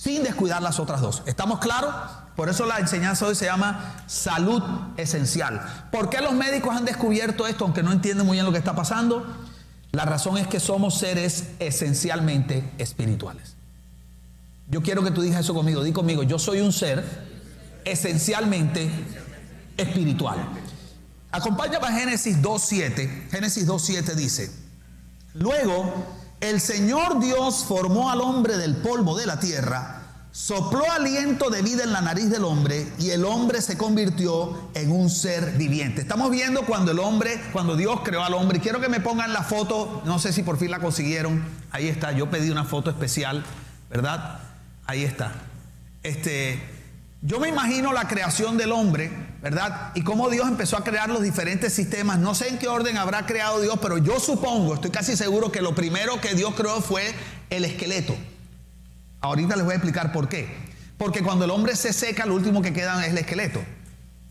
Sin 0.01 0.23
descuidar 0.23 0.63
las 0.63 0.79
otras 0.79 0.99
dos. 0.99 1.21
¿Estamos 1.27 1.59
claros? 1.59 1.93
Por 2.35 2.49
eso 2.49 2.65
la 2.65 2.79
enseñanza 2.79 3.27
hoy 3.27 3.35
se 3.35 3.45
llama 3.45 4.03
salud 4.07 4.63
esencial. 4.97 5.61
¿Por 5.91 6.09
qué 6.09 6.21
los 6.21 6.33
médicos 6.33 6.75
han 6.75 6.85
descubierto 6.85 7.45
esto 7.45 7.65
aunque 7.65 7.83
no 7.83 7.91
entienden 7.91 8.25
muy 8.25 8.37
bien 8.37 8.45
lo 8.47 8.51
que 8.51 8.57
está 8.57 8.73
pasando? 8.75 9.23
La 9.91 10.05
razón 10.05 10.39
es 10.39 10.47
que 10.47 10.59
somos 10.59 10.97
seres 10.97 11.49
esencialmente 11.59 12.67
espirituales. 12.79 13.55
Yo 14.67 14.81
quiero 14.81 15.03
que 15.03 15.11
tú 15.11 15.21
digas 15.21 15.41
eso 15.41 15.53
conmigo. 15.53 15.83
Di 15.83 15.91
conmigo, 15.91 16.23
yo 16.23 16.39
soy 16.39 16.61
un 16.61 16.73
ser 16.73 17.05
esencialmente 17.85 18.89
espiritual. 19.77 20.39
Acompáñame 21.31 21.85
a 21.85 21.91
Génesis 21.91 22.41
2.7. 22.41 23.29
Génesis 23.29 23.67
2.7 23.67 24.15
dice, 24.15 24.51
luego 25.35 26.20
el 26.41 26.59
Señor 26.59 27.19
Dios 27.19 27.65
formó 27.67 28.09
al 28.09 28.19
hombre 28.19 28.57
del 28.57 28.75
polvo 28.75 29.15
de 29.17 29.27
la 29.27 29.39
tierra, 29.39 30.01
sopló 30.31 30.89
aliento 30.89 31.49
de 31.49 31.61
vida 31.61 31.83
en 31.83 31.93
la 31.93 32.01
nariz 32.01 32.31
del 32.31 32.45
hombre 32.45 32.91
y 32.97 33.11
el 33.11 33.25
hombre 33.25 33.61
se 33.61 33.77
convirtió 33.77 34.69
en 34.73 34.91
un 34.91 35.09
ser 35.09 35.53
viviente. 35.57 36.01
Estamos 36.01 36.31
viendo 36.31 36.65
cuando 36.65 36.91
el 36.91 36.99
hombre, 36.99 37.39
cuando 37.53 37.75
Dios 37.75 37.99
creó 38.03 38.23
al 38.23 38.33
hombre. 38.33 38.57
Y 38.57 38.61
quiero 38.61 38.81
que 38.81 38.89
me 38.89 38.99
pongan 38.99 39.33
la 39.33 39.43
foto, 39.43 40.01
no 40.03 40.17
sé 40.17 40.33
si 40.33 40.41
por 40.41 40.57
fin 40.57 40.71
la 40.71 40.79
consiguieron. 40.79 41.43
Ahí 41.69 41.87
está, 41.87 42.11
yo 42.11 42.29
pedí 42.31 42.49
una 42.49 42.63
foto 42.63 42.89
especial, 42.89 43.43
¿verdad? 43.89 44.39
Ahí 44.87 45.03
está. 45.03 45.33
Este, 46.01 46.59
yo 47.21 47.39
me 47.39 47.49
imagino 47.49 47.93
la 47.93 48.07
creación 48.07 48.57
del 48.57 48.71
hombre, 48.71 49.11
¿verdad? 49.41 49.91
Y 49.95 50.03
cómo 50.03 50.29
Dios 50.29 50.47
empezó 50.47 50.77
a 50.77 50.83
crear 50.83 51.09
los 51.09 51.21
diferentes 51.21 51.73
sistemas. 51.73 52.19
No 52.19 52.35
sé 52.35 52.49
en 52.49 52.59
qué 52.59 52.67
orden 52.67 52.97
habrá 52.97 53.25
creado 53.25 53.59
Dios, 53.59 53.79
pero 53.81 53.97
yo 53.97 54.19
supongo, 54.19 54.75
estoy 54.75 54.91
casi 54.91 55.17
seguro 55.17 55.51
que 55.51 55.61
lo 55.61 55.73
primero 55.73 56.21
que 56.21 56.35
Dios 56.35 56.53
creó 56.55 56.81
fue 56.81 57.13
el 57.49 57.65
esqueleto. 57.65 58.15
Ahorita 59.19 59.55
les 59.55 59.65
voy 59.65 59.73
a 59.73 59.77
explicar 59.77 60.11
por 60.11 60.29
qué. 60.29 60.47
Porque 60.97 61.23
cuando 61.23 61.45
el 61.45 61.51
hombre 61.51 61.75
se 61.75 61.93
seca, 61.93 62.25
lo 62.25 62.35
último 62.35 62.61
que 62.61 62.73
queda 62.73 63.03
es 63.03 63.11
el 63.11 63.17
esqueleto. 63.17 63.63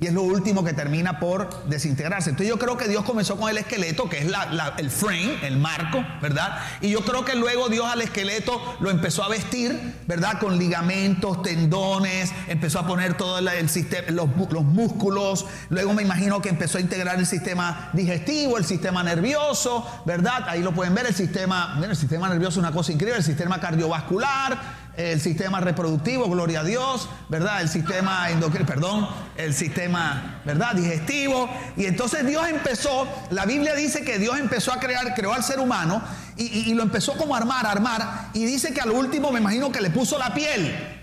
Y 0.01 0.07
es 0.07 0.15
lo 0.15 0.23
último 0.23 0.65
que 0.65 0.73
termina 0.73 1.21
por 1.21 1.65
desintegrarse. 1.65 2.31
Entonces 2.31 2.49
yo 2.49 2.59
creo 2.59 2.79
que 2.79 2.89
Dios 2.89 3.05
comenzó 3.05 3.37
con 3.37 3.51
el 3.51 3.59
esqueleto, 3.59 4.09
que 4.09 4.21
es 4.21 4.33
el 4.79 4.91
frame, 4.91 5.47
el 5.47 5.59
marco, 5.59 6.03
¿verdad? 6.23 6.59
Y 6.81 6.89
yo 6.89 7.05
creo 7.05 7.23
que 7.27 7.35
luego 7.35 7.69
Dios 7.69 7.85
al 7.85 8.01
esqueleto 8.01 8.79
lo 8.81 8.91
empezó 8.91 9.23
a 9.23 9.29
vestir, 9.29 9.99
¿verdad? 10.07 10.39
Con 10.41 10.57
ligamentos, 10.57 11.43
tendones, 11.43 12.33
empezó 12.49 12.79
a 12.79 12.87
poner 12.87 13.15
todo 13.19 13.41
el, 13.41 13.69
sistema, 13.69 14.11
los, 14.11 14.31
los, 14.51 14.65
músculos. 14.65 15.45
Luego 15.69 15.93
me 15.93 16.01
imagino 16.01 16.41
que 16.41 16.49
empezó 16.49 16.79
a 16.79 16.81
integrar 16.81 17.19
el 17.19 17.27
sistema 17.27 17.91
digestivo, 17.93 18.57
el 18.57 18.65
sistema 18.65 19.03
nervioso, 19.03 19.87
¿verdad? 20.07 20.49
Ahí 20.49 20.63
lo 20.63 20.73
pueden 20.73 20.95
ver, 20.95 21.09
el 21.09 21.15
sistema, 21.15 21.79
el 21.83 21.95
sistema 21.95 22.31
nervioso 22.31 22.61
es 22.61 22.65
una 22.65 22.73
cosa 22.73 22.91
increíble, 22.91 23.19
el 23.19 23.25
sistema 23.25 23.61
cardiovascular, 23.61 24.80
el 24.97 25.21
sistema 25.21 25.61
reproductivo, 25.61 26.29
gloria 26.29 26.61
a 26.61 26.65
Dios, 26.65 27.09
¿verdad? 27.29 27.61
El 27.61 27.69
sistema 27.69 28.31
endocrino, 28.31 28.67
perdón, 28.67 29.09
el 29.37 29.55
sistema, 29.55 30.41
¿verdad? 30.45 30.75
Digestivo. 30.75 31.49
Y 31.77 31.87
entonces 31.87 32.27
Dios 32.27 32.49
empezó, 32.49 33.07
la 33.31 33.47
Biblia 33.47 33.75
dice 33.75 34.03
que 34.03 34.19
Dios 34.19 34.39
empezó 34.39 34.73
a 34.73 34.81
crear, 34.81 35.15
creó 35.15 35.33
al 35.33 35.45
ser 35.45 35.61
humano 35.61 36.03
y, 36.37 36.73
lo 36.75 36.83
empezó 36.83 37.17
como 37.17 37.35
a 37.35 37.39
armar, 37.39 37.67
armar. 37.67 38.31
Y 38.33 38.45
dice 38.45 38.73
que 38.73 38.81
al 38.81 38.91
último 38.91 39.31
me 39.31 39.41
imagino 39.41 39.71
que 39.71 39.81
le 39.81 39.91
puso 39.91 40.19
la 40.19 40.35
piel. 40.35 40.99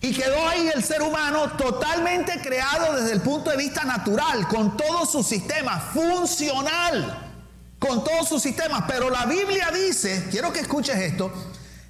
Y 0.00 0.12
quedó 0.12 0.48
ahí 0.48 0.70
el 0.74 0.82
ser 0.84 1.00
humano 1.00 1.52
totalmente 1.52 2.38
creado 2.42 2.94
desde 2.94 3.12
el 3.12 3.22
punto 3.22 3.50
de 3.50 3.56
vista 3.56 3.84
natural, 3.84 4.46
con 4.48 4.76
todo 4.76 5.06
su 5.06 5.22
sistema 5.22 5.80
funcional, 5.80 7.32
con 7.78 8.04
todos 8.04 8.28
sus 8.28 8.42
sistemas. 8.42 8.84
Pero 8.86 9.08
la 9.08 9.24
Biblia 9.24 9.70
dice, 9.70 10.28
quiero 10.30 10.52
que 10.52 10.60
escuches 10.60 10.96
esto, 10.96 11.32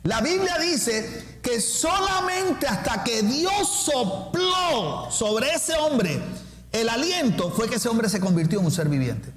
la 0.05 0.21
Biblia 0.21 0.59
dice 0.59 1.39
que 1.43 1.61
solamente 1.61 2.67
hasta 2.67 3.03
que 3.03 3.23
Dios 3.23 3.69
sopló 3.69 5.11
sobre 5.11 5.51
ese 5.55 5.75
hombre 5.75 6.23
el 6.73 6.89
aliento 6.89 7.51
fue 7.51 7.69
que 7.69 7.77
ese 7.77 7.89
hombre 7.89 8.09
se 8.09 8.21
convirtió 8.21 8.59
en 8.59 8.67
un 8.67 8.71
ser 8.71 8.89
viviente. 8.89 9.31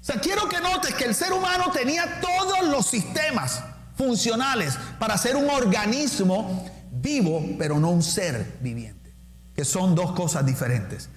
O 0.00 0.04
sea, 0.04 0.20
quiero 0.20 0.48
que 0.48 0.60
notes 0.60 0.94
que 0.94 1.04
el 1.04 1.14
ser 1.14 1.32
humano 1.32 1.70
tenía 1.72 2.20
todos 2.20 2.68
los 2.68 2.86
sistemas 2.86 3.62
funcionales 3.96 4.78
para 4.98 5.18
ser 5.18 5.36
un 5.36 5.50
organismo 5.50 6.64
vivo, 6.90 7.44
pero 7.58 7.78
no 7.78 7.90
un 7.90 8.02
ser 8.02 8.58
viviente, 8.60 9.12
que 9.54 9.64
son 9.64 9.94
dos 9.94 10.12
cosas 10.12 10.46
diferentes. 10.46 11.08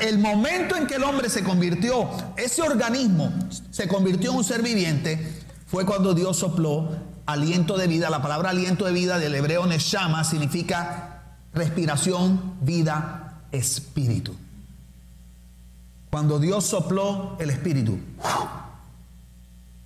el 0.00 0.18
momento 0.18 0.74
en 0.74 0.86
que 0.86 0.94
el 0.94 1.04
hombre 1.04 1.28
se 1.28 1.44
convirtió, 1.44 2.08
ese 2.36 2.62
organismo 2.62 3.30
se 3.70 3.86
convirtió 3.86 4.30
en 4.30 4.38
un 4.38 4.44
ser 4.44 4.62
viviente, 4.62 5.44
fue 5.66 5.84
cuando 5.84 6.14
Dios 6.14 6.38
sopló 6.38 7.15
aliento 7.26 7.76
de 7.76 7.86
vida. 7.86 8.10
La 8.10 8.22
palabra 8.22 8.50
aliento 8.50 8.84
de 8.84 8.92
vida 8.92 9.18
del 9.18 9.34
hebreo 9.34 9.66
neshama 9.66 10.24
significa 10.24 11.22
respiración, 11.52 12.54
vida, 12.62 13.42
espíritu. 13.52 14.34
Cuando 16.10 16.38
Dios 16.38 16.64
sopló 16.64 17.36
el 17.40 17.50
espíritu, 17.50 17.98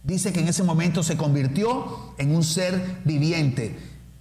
dice 0.04 0.32
que 0.32 0.40
en 0.40 0.48
ese 0.48 0.62
momento 0.62 1.02
se 1.02 1.16
convirtió 1.16 2.14
en 2.18 2.34
un 2.34 2.44
ser 2.44 3.00
viviente. 3.04 3.78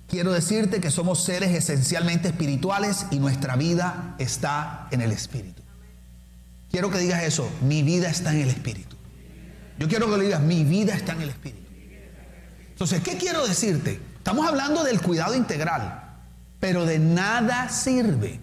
Quiero 0.07 0.31
decirte 0.31 0.81
que 0.81 0.89
somos 0.89 1.23
seres 1.23 1.51
esencialmente 1.51 2.29
espirituales 2.29 3.05
y 3.11 3.19
nuestra 3.19 3.55
vida 3.55 4.15
está 4.17 4.87
en 4.91 5.01
el 5.01 5.11
espíritu. 5.11 5.61
Quiero 6.71 6.89
que 6.89 6.99
digas 6.99 7.23
eso, 7.23 7.47
mi 7.61 7.83
vida 7.83 8.09
está 8.09 8.33
en 8.33 8.41
el 8.41 8.49
espíritu. 8.49 8.95
Yo 9.77 9.87
quiero 9.87 10.09
que 10.09 10.17
le 10.17 10.25
digas, 10.25 10.41
mi 10.41 10.63
vida 10.63 10.93
está 10.93 11.13
en 11.13 11.21
el 11.21 11.29
espíritu. 11.29 11.58
Entonces, 12.79 13.03
¿qué 13.03 13.17
quiero 13.17 13.45
decirte? 13.45 13.99
Estamos 14.19 14.47
hablando 14.47 14.85
del 14.85 15.01
cuidado 15.01 15.35
integral, 15.35 16.01
pero 16.61 16.85
de 16.85 16.97
nada 16.97 17.67
sirve 17.67 18.39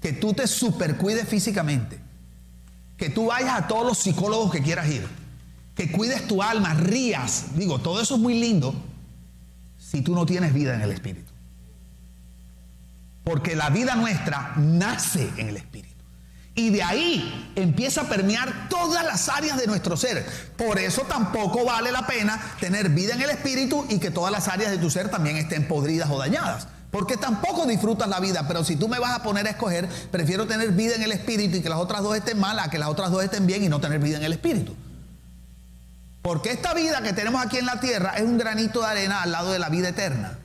que 0.00 0.14
tú 0.14 0.32
te 0.32 0.46
supercuides 0.46 1.28
físicamente, 1.28 2.00
que 2.96 3.10
tú 3.10 3.26
vayas 3.26 3.58
a 3.58 3.68
todos 3.68 3.86
los 3.86 3.98
psicólogos 3.98 4.50
que 4.50 4.62
quieras 4.62 4.88
ir, 4.88 5.06
que 5.74 5.92
cuides 5.92 6.26
tu 6.28 6.42
alma, 6.42 6.72
rías, 6.72 7.48
digo, 7.56 7.78
todo 7.80 8.00
eso 8.00 8.14
es 8.14 8.20
muy 8.22 8.40
lindo 8.40 8.74
si 9.76 10.00
tú 10.00 10.14
no 10.14 10.24
tienes 10.24 10.54
vida 10.54 10.74
en 10.74 10.80
el 10.80 10.90
Espíritu. 10.90 11.30
Porque 13.22 13.54
la 13.54 13.68
vida 13.68 13.96
nuestra 13.96 14.54
nace 14.56 15.28
en 15.36 15.50
el 15.50 15.58
Espíritu. 15.58 15.89
Y 16.60 16.68
de 16.68 16.82
ahí 16.82 17.52
empieza 17.56 18.02
a 18.02 18.04
permear 18.04 18.68
todas 18.68 19.02
las 19.02 19.30
áreas 19.30 19.58
de 19.58 19.66
nuestro 19.66 19.96
ser. 19.96 20.26
Por 20.58 20.78
eso 20.78 21.06
tampoco 21.08 21.64
vale 21.64 21.90
la 21.90 22.06
pena 22.06 22.38
tener 22.60 22.90
vida 22.90 23.14
en 23.14 23.22
el 23.22 23.30
espíritu 23.30 23.86
y 23.88 23.98
que 23.98 24.10
todas 24.10 24.30
las 24.30 24.46
áreas 24.46 24.70
de 24.70 24.76
tu 24.76 24.90
ser 24.90 25.08
también 25.08 25.38
estén 25.38 25.66
podridas 25.66 26.10
o 26.10 26.18
dañadas. 26.18 26.68
Porque 26.90 27.16
tampoco 27.16 27.64
disfrutas 27.64 28.10
la 28.10 28.20
vida. 28.20 28.46
Pero 28.46 28.62
si 28.62 28.76
tú 28.76 28.88
me 28.88 28.98
vas 28.98 29.16
a 29.18 29.22
poner 29.22 29.46
a 29.46 29.50
escoger, 29.52 29.88
prefiero 30.10 30.46
tener 30.46 30.72
vida 30.72 30.96
en 30.96 31.02
el 31.02 31.12
espíritu 31.12 31.56
y 31.56 31.62
que 31.62 31.70
las 31.70 31.78
otras 31.78 32.02
dos 32.02 32.14
estén 32.14 32.38
malas, 32.38 32.66
a 32.66 32.70
que 32.70 32.78
las 32.78 32.90
otras 32.90 33.10
dos 33.10 33.24
estén 33.24 33.46
bien 33.46 33.64
y 33.64 33.70
no 33.70 33.80
tener 33.80 33.98
vida 33.98 34.18
en 34.18 34.24
el 34.24 34.34
espíritu. 34.34 34.76
Porque 36.20 36.50
esta 36.50 36.74
vida 36.74 37.00
que 37.00 37.14
tenemos 37.14 37.42
aquí 37.42 37.56
en 37.56 37.64
la 37.64 37.80
tierra 37.80 38.16
es 38.18 38.22
un 38.22 38.36
granito 38.36 38.80
de 38.80 38.86
arena 38.86 39.22
al 39.22 39.32
lado 39.32 39.50
de 39.50 39.58
la 39.58 39.70
vida 39.70 39.88
eterna. 39.88 40.39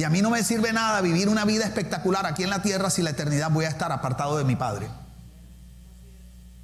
Y 0.00 0.04
a 0.04 0.08
mí 0.08 0.22
no 0.22 0.30
me 0.30 0.42
sirve 0.42 0.72
nada 0.72 1.02
vivir 1.02 1.28
una 1.28 1.44
vida 1.44 1.66
espectacular 1.66 2.24
aquí 2.24 2.42
en 2.42 2.48
la 2.48 2.62
tierra 2.62 2.88
si 2.88 3.02
la 3.02 3.10
eternidad 3.10 3.50
voy 3.50 3.66
a 3.66 3.68
estar 3.68 3.92
apartado 3.92 4.38
de 4.38 4.44
mi 4.44 4.56
Padre. 4.56 4.88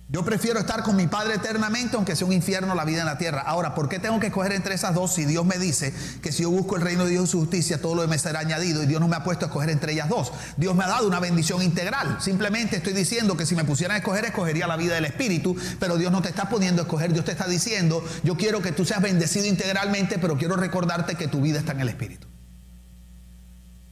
Yo 0.08 0.24
prefiero 0.24 0.58
estar 0.58 0.82
con 0.82 0.96
mi 0.96 1.06
Padre 1.06 1.34
eternamente, 1.34 1.96
aunque 1.96 2.16
sea 2.16 2.26
un 2.26 2.32
infierno 2.32 2.74
la 2.74 2.86
vida 2.86 3.00
en 3.00 3.04
la 3.04 3.18
tierra. 3.18 3.42
Ahora, 3.42 3.74
¿por 3.74 3.90
qué 3.90 3.98
tengo 3.98 4.18
que 4.20 4.28
escoger 4.28 4.52
entre 4.52 4.74
esas 4.74 4.94
dos 4.94 5.12
si 5.12 5.26
Dios 5.26 5.44
me 5.44 5.58
dice 5.58 5.92
que 6.22 6.32
si 6.32 6.44
yo 6.44 6.50
busco 6.50 6.76
el 6.76 6.82
reino 6.82 7.04
de 7.04 7.10
Dios 7.10 7.28
y 7.28 7.32
su 7.32 7.40
justicia, 7.40 7.78
todo 7.78 7.94
lo 7.94 8.00
demás 8.00 8.22
será 8.22 8.38
añadido 8.38 8.82
y 8.82 8.86
Dios 8.86 9.02
no 9.02 9.08
me 9.08 9.16
ha 9.16 9.22
puesto 9.22 9.44
a 9.44 9.48
escoger 9.48 9.68
entre 9.68 9.92
ellas 9.92 10.08
dos? 10.08 10.32
Dios 10.56 10.74
me 10.74 10.84
ha 10.84 10.88
dado 10.88 11.06
una 11.06 11.20
bendición 11.20 11.60
integral. 11.60 12.16
Simplemente 12.22 12.76
estoy 12.76 12.94
diciendo 12.94 13.36
que 13.36 13.44
si 13.44 13.54
me 13.54 13.66
pusieran 13.66 13.96
a 13.96 13.98
escoger, 13.98 14.24
escogería 14.24 14.66
la 14.66 14.78
vida 14.78 14.94
del 14.94 15.04
Espíritu, 15.04 15.54
pero 15.78 15.98
Dios 15.98 16.10
no 16.10 16.22
te 16.22 16.30
está 16.30 16.48
poniendo 16.48 16.80
a 16.80 16.84
escoger, 16.84 17.12
Dios 17.12 17.26
te 17.26 17.32
está 17.32 17.46
diciendo, 17.46 18.02
yo 18.24 18.38
quiero 18.38 18.62
que 18.62 18.72
tú 18.72 18.86
seas 18.86 19.02
bendecido 19.02 19.44
integralmente, 19.44 20.18
pero 20.18 20.38
quiero 20.38 20.56
recordarte 20.56 21.16
que 21.16 21.28
tu 21.28 21.42
vida 21.42 21.58
está 21.58 21.72
en 21.72 21.82
el 21.82 21.90
Espíritu. 21.90 22.28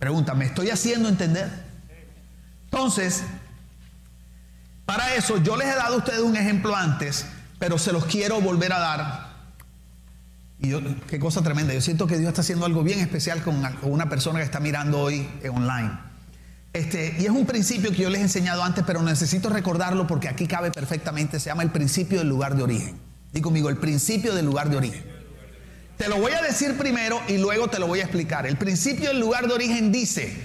Pregunta, 0.05 0.35
¿me 0.35 0.45
estoy 0.45 0.69
haciendo 0.69 1.09
entender? 1.09 1.49
Entonces, 2.65 3.23
para 4.85 5.15
eso 5.15 5.39
yo 5.39 5.57
les 5.57 5.67
he 5.69 5.75
dado 5.75 5.95
a 5.95 5.97
ustedes 5.97 6.21
un 6.21 6.37
ejemplo 6.37 6.77
antes, 6.77 7.25
pero 7.59 7.79
se 7.79 7.91
los 7.91 8.05
quiero 8.05 8.39
volver 8.43 8.75
a 8.75 8.81
dar. 8.81 9.29
Y 10.59 10.69
yo, 10.69 10.81
qué 11.07 11.19
cosa 11.19 11.41
tremenda. 11.41 11.73
Yo 11.73 11.81
siento 11.81 12.07
que 12.07 12.19
Dios 12.19 12.29
está 12.29 12.43
haciendo 12.43 12.67
algo 12.67 12.83
bien 12.83 13.01
especial 13.01 13.41
con 13.43 13.63
una 13.81 14.11
persona 14.11 14.41
que 14.41 14.45
está 14.45 14.61
mirando 14.61 15.01
hoy 15.01 15.27
online. 15.51 15.93
Este, 16.75 17.17
y 17.19 17.25
es 17.25 17.31
un 17.31 17.47
principio 17.47 17.91
que 17.91 18.03
yo 18.03 18.11
les 18.11 18.21
he 18.21 18.25
enseñado 18.25 18.63
antes, 18.63 18.85
pero 18.87 19.01
necesito 19.01 19.49
recordarlo 19.49 20.07
porque 20.07 20.29
aquí 20.29 20.47
cabe 20.47 20.71
perfectamente. 20.71 21.41
Se 21.41 21.49
llama 21.49 21.63
el 21.63 21.71
principio 21.71 22.19
del 22.19 22.29
lugar 22.29 22.57
de 22.57 22.63
origen. 22.63 22.99
Di 23.33 23.41
conmigo, 23.41 23.71
el 23.71 23.79
principio 23.79 24.35
del 24.35 24.45
lugar 24.45 24.69
de 24.69 24.77
origen. 24.77 25.14
Te 25.97 26.09
lo 26.09 26.19
voy 26.19 26.33
a 26.33 26.43
decir 26.43 26.77
primero 26.77 27.21
y 27.29 27.39
luego 27.39 27.69
te 27.69 27.79
lo 27.79 27.87
voy 27.87 28.01
a 28.01 28.05
explicar. 28.05 28.47
El 28.47 28.57
principio 28.57 29.09
del 29.09 29.21
lugar 29.21 29.47
de 29.47 29.55
origen 29.55 29.93
dice 29.93 30.37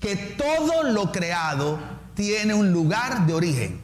que 0.00 0.16
todo 0.16 0.82
lo 0.82 1.12
creado 1.12 1.78
tiene 2.14 2.54
un 2.54 2.72
lugar 2.72 3.26
de 3.26 3.34
origen 3.34 3.80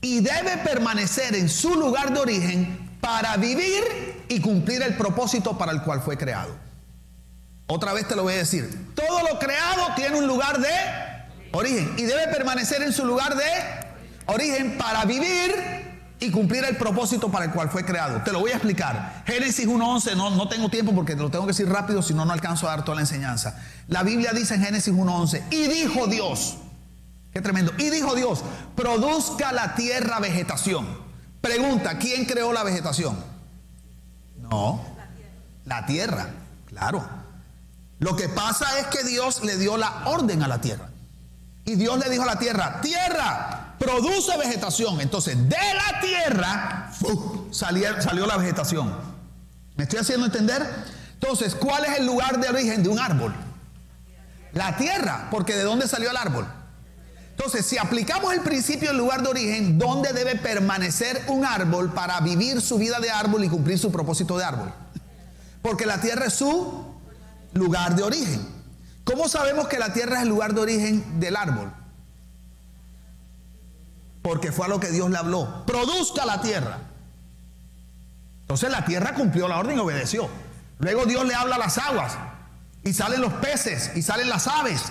y 0.00 0.20
debe 0.20 0.56
permanecer 0.58 1.34
en 1.34 1.48
su 1.48 1.74
lugar 1.74 2.12
de 2.12 2.20
origen 2.20 2.98
para 3.00 3.36
vivir 3.36 4.24
y 4.28 4.40
cumplir 4.40 4.82
el 4.82 4.96
propósito 4.96 5.56
para 5.56 5.72
el 5.72 5.82
cual 5.82 6.00
fue 6.00 6.16
creado. 6.16 6.56
Otra 7.66 7.92
vez 7.92 8.08
te 8.08 8.16
lo 8.16 8.22
voy 8.22 8.34
a 8.34 8.38
decir. 8.38 8.94
Todo 8.94 9.22
lo 9.22 9.38
creado 9.38 9.94
tiene 9.94 10.18
un 10.18 10.26
lugar 10.26 10.58
de 10.58 10.68
origen 11.52 11.94
y 11.96 12.02
debe 12.02 12.28
permanecer 12.28 12.82
en 12.82 12.92
su 12.92 13.04
lugar 13.04 13.36
de 13.36 13.44
origen 14.26 14.78
para 14.78 15.04
vivir 15.04 15.87
y 16.20 16.30
cumplir 16.30 16.64
el 16.64 16.76
propósito 16.76 17.30
para 17.30 17.46
el 17.46 17.52
cual 17.52 17.70
fue 17.70 17.84
creado. 17.84 18.22
Te 18.22 18.32
lo 18.32 18.40
voy 18.40 18.50
a 18.50 18.54
explicar. 18.54 19.22
Génesis 19.26 19.66
1.11, 19.66 20.16
no, 20.16 20.30
no 20.30 20.48
tengo 20.48 20.68
tiempo 20.68 20.94
porque 20.94 21.14
te 21.14 21.22
lo 21.22 21.30
tengo 21.30 21.44
que 21.44 21.52
decir 21.52 21.68
rápido, 21.68 22.02
si 22.02 22.14
no, 22.14 22.24
no 22.24 22.32
alcanzo 22.32 22.66
a 22.66 22.70
dar 22.70 22.84
toda 22.84 22.96
la 22.96 23.02
enseñanza. 23.02 23.60
La 23.86 24.02
Biblia 24.02 24.32
dice 24.32 24.54
en 24.54 24.64
Génesis 24.64 24.92
1.11, 24.92 25.42
y 25.50 25.68
dijo 25.68 26.06
Dios, 26.06 26.56
qué 27.32 27.40
tremendo, 27.40 27.72
y 27.78 27.90
dijo 27.90 28.14
Dios, 28.14 28.42
produzca 28.74 29.52
la 29.52 29.74
tierra 29.74 30.18
vegetación. 30.18 30.86
Pregunta, 31.40 31.98
¿quién 31.98 32.24
creó 32.24 32.52
la 32.52 32.64
vegetación? 32.64 33.16
No, 34.38 34.84
la 35.64 35.86
tierra, 35.86 36.30
claro. 36.66 37.06
Lo 38.00 38.16
que 38.16 38.28
pasa 38.28 38.78
es 38.78 38.86
que 38.88 39.04
Dios 39.04 39.44
le 39.44 39.56
dio 39.56 39.76
la 39.76 40.02
orden 40.06 40.42
a 40.42 40.48
la 40.48 40.60
tierra. 40.60 40.88
Y 41.64 41.74
Dios 41.74 41.98
le 41.98 42.08
dijo 42.08 42.22
a 42.22 42.26
la 42.26 42.38
tierra, 42.38 42.80
tierra, 42.80 43.67
produce 43.78 44.36
vegetación. 44.36 45.00
Entonces, 45.00 45.36
de 45.48 45.56
la 45.56 46.00
tierra 46.00 46.92
salió, 47.50 48.26
la 48.26 48.36
vegetación. 48.36 48.94
¿Me 49.76 49.84
estoy 49.84 50.00
haciendo 50.00 50.26
entender? 50.26 50.66
Entonces, 51.14 51.54
¿cuál 51.54 51.84
es 51.84 51.98
el 51.98 52.06
lugar 52.06 52.40
de 52.40 52.48
origen 52.48 52.82
de 52.82 52.88
un 52.88 52.98
árbol? 52.98 53.34
La 54.52 54.76
tierra, 54.76 55.28
porque 55.30 55.54
¿de 55.54 55.62
dónde 55.62 55.86
salió 55.86 56.10
el 56.10 56.16
árbol? 56.16 56.46
Entonces, 57.30 57.64
si 57.66 57.78
aplicamos 57.78 58.34
el 58.34 58.40
principio 58.40 58.88
del 58.88 58.98
lugar 58.98 59.22
de 59.22 59.28
origen, 59.28 59.78
¿dónde 59.78 60.12
debe 60.12 60.34
permanecer 60.34 61.22
un 61.28 61.44
árbol 61.44 61.92
para 61.92 62.18
vivir 62.20 62.60
su 62.60 62.78
vida 62.78 62.98
de 62.98 63.10
árbol 63.10 63.44
y 63.44 63.48
cumplir 63.48 63.78
su 63.78 63.92
propósito 63.92 64.36
de 64.36 64.44
árbol? 64.44 64.72
Porque 65.62 65.86
la 65.86 66.00
tierra 66.00 66.26
es 66.26 66.34
su 66.34 66.84
lugar 67.52 67.94
de 67.94 68.02
origen. 68.02 68.44
¿Cómo 69.04 69.28
sabemos 69.28 69.68
que 69.68 69.78
la 69.78 69.92
tierra 69.92 70.16
es 70.16 70.22
el 70.22 70.28
lugar 70.28 70.52
de 70.52 70.60
origen 70.60 71.20
del 71.20 71.36
árbol? 71.36 71.72
Porque 74.28 74.52
fue 74.52 74.66
a 74.66 74.68
lo 74.68 74.78
que 74.78 74.90
Dios 74.90 75.08
le 75.08 75.16
habló. 75.16 75.64
Produzca 75.64 76.26
la 76.26 76.42
tierra. 76.42 76.80
Entonces 78.42 78.70
la 78.70 78.84
tierra 78.84 79.14
cumplió 79.14 79.48
la 79.48 79.56
orden 79.56 79.78
y 79.78 79.80
obedeció. 79.80 80.28
Luego 80.80 81.06
Dios 81.06 81.24
le 81.24 81.34
habla 81.34 81.54
a 81.54 81.58
las 81.58 81.78
aguas. 81.78 82.12
Y 82.84 82.92
salen 82.92 83.22
los 83.22 83.32
peces 83.32 83.92
y 83.94 84.02
salen 84.02 84.28
las 84.28 84.46
aves. 84.46 84.82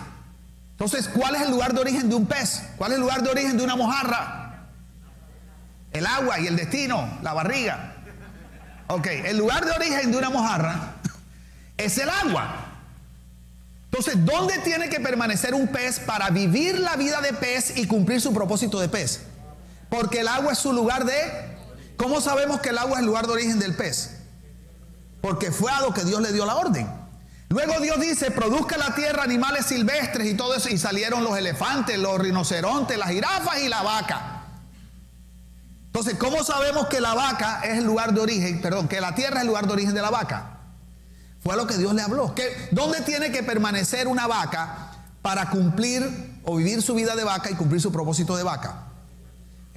Entonces, 0.71 1.07
¿cuál 1.07 1.35
es 1.35 1.43
el 1.43 1.51
lugar 1.51 1.75
de 1.75 1.81
origen 1.81 2.09
de 2.09 2.15
un 2.15 2.25
pez? 2.25 2.63
¿Cuál 2.77 2.93
es 2.93 2.95
el 2.95 3.01
lugar 3.01 3.21
de 3.21 3.29
origen 3.29 3.59
de 3.59 3.63
una 3.63 3.75
mojarra? 3.75 4.69
El 5.91 6.07
agua 6.07 6.39
y 6.39 6.47
el 6.47 6.55
destino, 6.55 7.19
la 7.21 7.33
barriga. 7.33 7.93
Ok, 8.87 9.05
el 9.05 9.37
lugar 9.37 9.65
de 9.65 9.71
origen 9.71 10.11
de 10.11 10.17
una 10.17 10.31
mojarra 10.31 10.95
es 11.77 11.95
el 11.99 12.09
agua. 12.09 12.55
Entonces, 13.91 14.25
¿dónde 14.25 14.57
tiene 14.63 14.89
que 14.89 14.99
permanecer 14.99 15.53
un 15.53 15.67
pez 15.67 15.99
para 15.99 16.31
vivir 16.31 16.79
la 16.79 16.95
vida 16.95 17.21
de 17.21 17.33
pez 17.33 17.77
y 17.77 17.85
cumplir 17.85 18.19
su 18.19 18.33
propósito 18.33 18.79
de 18.79 18.89
pez? 18.89 19.26
Porque 19.89 20.21
el 20.21 20.27
agua 20.27 20.53
es 20.53 20.59
su 20.59 20.73
lugar 20.73 21.05
de... 21.05 21.57
¿Cómo 21.97 22.21
sabemos 22.21 22.61
que 22.61 22.69
el 22.69 22.77
agua 22.77 22.93
es 22.93 22.99
el 22.99 23.05
lugar 23.05 23.25
de 23.25 23.33
origen 23.33 23.59
del 23.59 23.75
pez? 23.75 24.17
Porque 25.21 25.51
fue 25.51 25.71
a 25.71 25.81
lo 25.81 25.93
que 25.93 26.03
Dios 26.03 26.21
le 26.21 26.31
dio 26.31 26.45
la 26.45 26.55
orden. 26.55 26.87
Luego 27.49 27.79
Dios 27.79 27.99
dice, 27.99 28.29
produzca 28.29 28.77
la 28.77 28.93
tierra 28.93 29.23
animales 29.23 29.65
silvestres 29.65 30.27
y 30.27 30.33
todo 30.35 30.55
eso. 30.55 30.69
Y 30.69 30.77
salieron 30.77 31.23
los 31.23 31.37
elefantes, 31.37 31.97
los 31.97 32.19
rinocerontes, 32.19 32.97
las 32.97 33.09
jirafas 33.09 33.59
y 33.59 33.69
la 33.69 33.81
vaca. 33.81 34.43
Entonces, 35.87 36.15
¿cómo 36.19 36.43
sabemos 36.43 36.87
que 36.87 37.01
la 37.01 37.15
vaca 37.15 37.61
es 37.63 37.79
el 37.79 37.85
lugar 37.85 38.13
de 38.13 38.19
origen? 38.19 38.61
Perdón, 38.61 38.87
que 38.87 39.01
la 39.01 39.15
tierra 39.15 39.37
es 39.37 39.41
el 39.41 39.47
lugar 39.47 39.65
de 39.65 39.73
origen 39.73 39.93
de 39.93 40.01
la 40.01 40.11
vaca. 40.11 40.59
Fue 41.39 41.53
a 41.53 41.55
lo 41.55 41.65
que 41.65 41.77
Dios 41.77 41.93
le 41.93 42.01
habló. 42.01 42.35
¿Qué, 42.35 42.69
¿Dónde 42.71 43.01
tiene 43.01 43.31
que 43.31 43.41
permanecer 43.41 44.07
una 44.07 44.27
vaca 44.27 44.91
para 45.21 45.49
cumplir 45.49 46.39
o 46.43 46.57
vivir 46.57 46.81
su 46.81 46.93
vida 46.93 47.15
de 47.15 47.23
vaca 47.23 47.49
y 47.49 47.55
cumplir 47.55 47.81
su 47.81 47.91
propósito 47.91 48.35
de 48.35 48.43
vaca? 48.43 48.86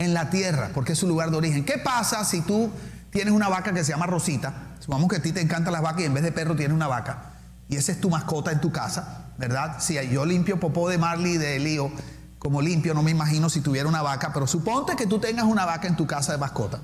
En 0.01 0.15
la 0.15 0.31
tierra, 0.31 0.71
porque 0.75 0.93
es 0.93 0.99
su 0.99 1.07
lugar 1.07 1.31
de 1.31 1.37
origen. 1.37 1.65
¿Qué 1.65 1.79
pasa 1.79 2.25
si 2.25 2.41
tú 2.41 2.71
tienes 3.11 3.33
una 3.33 3.49
vaca 3.49 3.73
que 3.73 3.85
se 3.85 3.93
llama 3.93 4.07
Rosita? 4.07 4.53
Supongamos 4.81 5.11
que 5.11 5.17
a 5.17 5.23
ti 5.23 5.31
te 5.31 5.41
encantan 5.41 5.73
las 5.73 5.83
vacas 5.83 6.01
y 6.01 6.05
en 6.07 6.15
vez 6.15 6.25
de 6.25 6.33
perro 6.33 6.57
tienes 6.57 6.75
una 6.75 6.89
vaca 6.89 7.35
y 7.69 7.77
esa 7.77 7.93
es 7.93 8.01
tu 8.01 8.11
mascota 8.11 8.51
en 8.51 8.61
tu 8.61 8.73
casa, 8.73 9.27
¿verdad? 9.39 9.77
Si 9.79 9.95
yo 10.09 10.25
limpio 10.25 10.59
popó 10.59 10.89
de 10.89 10.99
Marley 10.99 11.37
de 11.37 11.61
Lío, 11.61 11.93
como 12.41 12.63
limpio, 12.63 12.95
no 12.95 13.03
me 13.03 13.13
imagino 13.13 13.49
si 13.49 13.61
tuviera 13.61 13.89
una 13.89 14.03
vaca, 14.03 14.33
pero 14.33 14.49
suponte 14.49 14.97
que 14.97 15.07
tú 15.07 15.21
tengas 15.21 15.45
una 15.45 15.67
vaca 15.67 15.87
en 15.87 15.95
tu 15.97 16.07
casa 16.07 16.33
de 16.33 16.39
mascota 16.39 16.81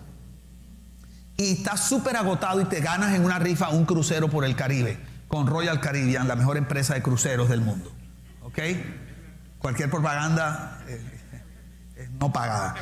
y 1.36 1.52
estás 1.52 1.80
súper 1.80 2.16
agotado 2.16 2.60
y 2.60 2.64
te 2.66 2.80
ganas 2.80 3.14
en 3.14 3.24
una 3.24 3.38
rifa 3.38 3.68
un 3.70 3.84
crucero 3.84 4.28
por 4.30 4.44
el 4.44 4.56
Caribe 4.56 4.98
con 5.28 5.46
Royal 5.46 5.80
Caribbean, 5.80 6.28
la 6.28 6.36
mejor 6.36 6.56
empresa 6.56 6.94
de 6.94 7.02
cruceros 7.02 7.48
del 7.48 7.60
mundo. 7.60 7.92
¿Ok? 8.42 8.58
Cualquier 9.58 9.90
propaganda 9.90 10.78
eh, 10.86 11.00
eh, 11.96 12.08
no 12.20 12.32
pagada. 12.32 12.76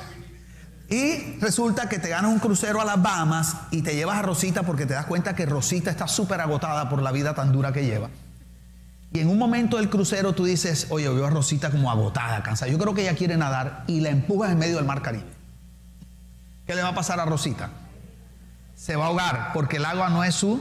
Y 0.88 1.38
resulta 1.40 1.88
que 1.88 1.98
te 1.98 2.10
ganas 2.10 2.30
un 2.30 2.38
crucero 2.38 2.80
a 2.80 2.84
las 2.84 3.00
Bahamas 3.02 3.56
y 3.70 3.82
te 3.82 3.94
llevas 3.94 4.18
a 4.18 4.22
Rosita 4.22 4.62
porque 4.64 4.84
te 4.86 4.94
das 4.94 5.06
cuenta 5.06 5.34
que 5.34 5.46
Rosita 5.46 5.90
está 5.90 6.06
súper 6.06 6.40
agotada 6.40 6.88
por 6.88 7.00
la 7.02 7.10
vida 7.10 7.34
tan 7.34 7.52
dura 7.52 7.72
que 7.72 7.84
lleva. 7.84 8.10
Y 9.12 9.20
en 9.20 9.28
un 9.28 9.38
momento 9.38 9.76
del 9.76 9.88
crucero 9.88 10.34
tú 10.34 10.44
dices, 10.44 10.88
oye, 10.90 11.08
veo 11.08 11.26
a 11.26 11.30
Rosita 11.30 11.70
como 11.70 11.90
agotada, 11.90 12.42
cansada. 12.42 12.70
Yo 12.70 12.78
creo 12.78 12.94
que 12.94 13.02
ella 13.02 13.14
quiere 13.14 13.36
nadar 13.36 13.84
y 13.86 14.00
la 14.00 14.10
empujas 14.10 14.50
en 14.50 14.58
medio 14.58 14.76
del 14.76 14.84
mar 14.84 15.02
Caribe. 15.02 15.24
¿Qué 16.66 16.74
le 16.74 16.82
va 16.82 16.88
a 16.88 16.94
pasar 16.94 17.20
a 17.20 17.24
Rosita? 17.24 17.70
Se 18.74 18.96
va 18.96 19.04
a 19.04 19.08
ahogar 19.08 19.52
porque 19.54 19.76
el 19.76 19.84
agua 19.84 20.08
no 20.10 20.24
es 20.24 20.34
su... 20.34 20.60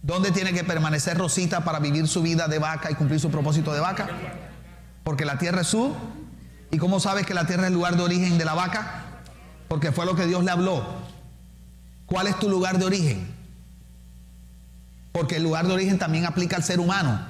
¿Dónde 0.00 0.30
tiene 0.32 0.52
que 0.52 0.64
permanecer 0.64 1.16
Rosita 1.16 1.64
para 1.64 1.78
vivir 1.78 2.06
su 2.06 2.22
vida 2.22 2.46
de 2.46 2.58
vaca 2.58 2.90
y 2.90 2.94
cumplir 2.94 3.18
su 3.18 3.30
propósito 3.30 3.72
de 3.72 3.80
vaca? 3.80 4.08
Porque 5.02 5.24
la 5.24 5.38
tierra 5.38 5.62
es 5.62 5.66
su 5.66 5.94
¿Y 6.74 6.78
cómo 6.78 6.98
sabes 6.98 7.24
que 7.24 7.34
la 7.34 7.46
tierra 7.46 7.62
es 7.62 7.68
el 7.68 7.74
lugar 7.74 7.96
de 7.96 8.02
origen 8.02 8.36
de 8.36 8.44
la 8.44 8.54
vaca? 8.54 9.04
Porque 9.68 9.92
fue 9.92 10.06
lo 10.06 10.16
que 10.16 10.26
Dios 10.26 10.42
le 10.42 10.50
habló. 10.50 10.84
¿Cuál 12.04 12.26
es 12.26 12.36
tu 12.40 12.48
lugar 12.48 12.78
de 12.80 12.84
origen? 12.84 13.32
Porque 15.12 15.36
el 15.36 15.44
lugar 15.44 15.68
de 15.68 15.72
origen 15.72 16.00
también 16.00 16.26
aplica 16.26 16.56
al 16.56 16.64
ser 16.64 16.80
humano. 16.80 17.24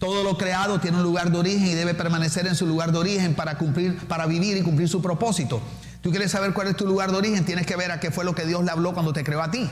Todo 0.00 0.24
lo 0.24 0.36
creado 0.36 0.80
tiene 0.80 0.96
un 0.96 1.04
lugar 1.04 1.30
de 1.30 1.38
origen 1.38 1.68
y 1.68 1.74
debe 1.74 1.94
permanecer 1.94 2.48
en 2.48 2.56
su 2.56 2.66
lugar 2.66 2.90
de 2.90 2.98
origen 2.98 3.36
para 3.36 3.58
cumplir, 3.58 3.96
para 4.08 4.26
vivir 4.26 4.56
y 4.56 4.62
cumplir 4.62 4.88
su 4.88 5.00
propósito. 5.00 5.62
Tú 6.02 6.10
quieres 6.10 6.32
saber 6.32 6.52
cuál 6.52 6.66
es 6.66 6.76
tu 6.76 6.84
lugar 6.84 7.12
de 7.12 7.18
origen, 7.18 7.44
tienes 7.44 7.66
que 7.66 7.76
ver 7.76 7.92
a 7.92 8.00
qué 8.00 8.10
fue 8.10 8.24
lo 8.24 8.34
que 8.34 8.44
Dios 8.44 8.64
le 8.64 8.72
habló 8.72 8.92
cuando 8.92 9.12
te 9.12 9.22
creó 9.22 9.40
a 9.40 9.52
ti. 9.52 9.70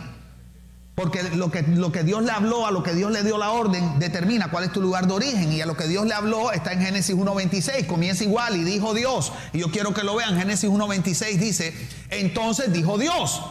Porque 0.94 1.22
lo 1.22 1.50
que, 1.50 1.62
lo 1.62 1.90
que 1.90 2.02
Dios 2.02 2.22
le 2.22 2.30
habló, 2.32 2.66
a 2.66 2.70
lo 2.70 2.82
que 2.82 2.92
Dios 2.94 3.10
le 3.10 3.22
dio 3.22 3.38
la 3.38 3.50
orden, 3.50 3.98
determina 3.98 4.50
cuál 4.50 4.64
es 4.64 4.72
tu 4.72 4.82
lugar 4.82 5.06
de 5.06 5.14
origen. 5.14 5.50
Y 5.50 5.62
a 5.62 5.66
lo 5.66 5.74
que 5.74 5.88
Dios 5.88 6.04
le 6.04 6.12
habló 6.12 6.52
está 6.52 6.72
en 6.72 6.82
Génesis 6.82 7.16
1.26. 7.16 7.86
Comienza 7.86 8.24
igual 8.24 8.56
y 8.56 8.64
dijo 8.64 8.92
Dios. 8.92 9.32
Y 9.54 9.60
yo 9.60 9.70
quiero 9.70 9.94
que 9.94 10.02
lo 10.02 10.14
vean. 10.16 10.38
Génesis 10.38 10.68
1.26 10.68 11.38
dice, 11.38 11.88
entonces 12.10 12.72
dijo 12.72 12.98
Dios. 12.98 13.42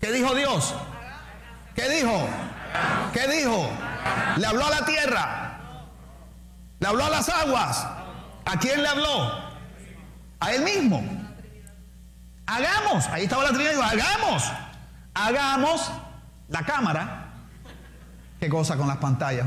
¿Qué 0.00 0.12
dijo 0.12 0.34
Dios? 0.34 0.72
¿Qué 1.74 1.88
dijo? 1.88 2.28
¿Qué 3.12 3.26
dijo? 3.26 3.68
Le 4.36 4.46
habló 4.46 4.66
a 4.66 4.70
la 4.70 4.84
tierra. 4.84 5.60
Le 6.78 6.86
habló 6.86 7.04
a 7.06 7.10
las 7.10 7.28
aguas. 7.28 7.86
¿A 8.44 8.56
quién 8.60 8.82
le 8.82 8.88
habló? 8.88 9.32
A 10.38 10.52
él 10.54 10.62
mismo. 10.62 11.02
Hagamos. 12.46 13.06
Ahí 13.08 13.24
estaba 13.24 13.42
la 13.42 13.52
Trinidad. 13.52 13.82
Hagamos. 13.82 14.44
Hagamos 15.12 15.90
la 16.50 16.64
cámara, 16.64 17.32
qué 18.38 18.48
cosa 18.48 18.76
con 18.76 18.86
las 18.86 18.98
pantallas, 18.98 19.46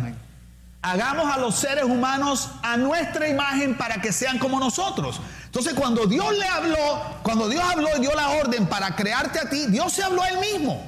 Hagamos 0.85 1.33
a 1.33 1.37
los 1.37 1.55
seres 1.55 1.85
humanos 1.85 2.49
a 2.61 2.75
nuestra 2.75 3.29
imagen 3.29 3.77
para 3.77 4.01
que 4.01 4.11
sean 4.11 4.37
como 4.37 4.59
nosotros. 4.59 5.21
Entonces, 5.45 5.75
cuando 5.75 6.07
Dios 6.07 6.37
le 6.37 6.45
habló, 6.45 7.01
cuando 7.23 7.47
Dios 7.47 7.63
habló 7.63 7.87
y 7.95 8.01
dio 8.01 8.13
la 8.13 8.31
orden 8.31 8.65
para 8.67 8.93
crearte 8.93 9.39
a 9.39 9.49
ti, 9.49 9.67
Dios 9.67 9.93
se 9.93 10.03
habló 10.03 10.21
a 10.21 10.27
él 10.27 10.39
mismo. 10.39 10.83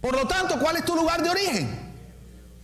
Por 0.00 0.14
lo 0.14 0.26
tanto, 0.26 0.58
¿cuál 0.58 0.76
es 0.76 0.84
tu 0.86 0.94
lugar 0.94 1.22
de 1.22 1.28
origen? 1.28 1.92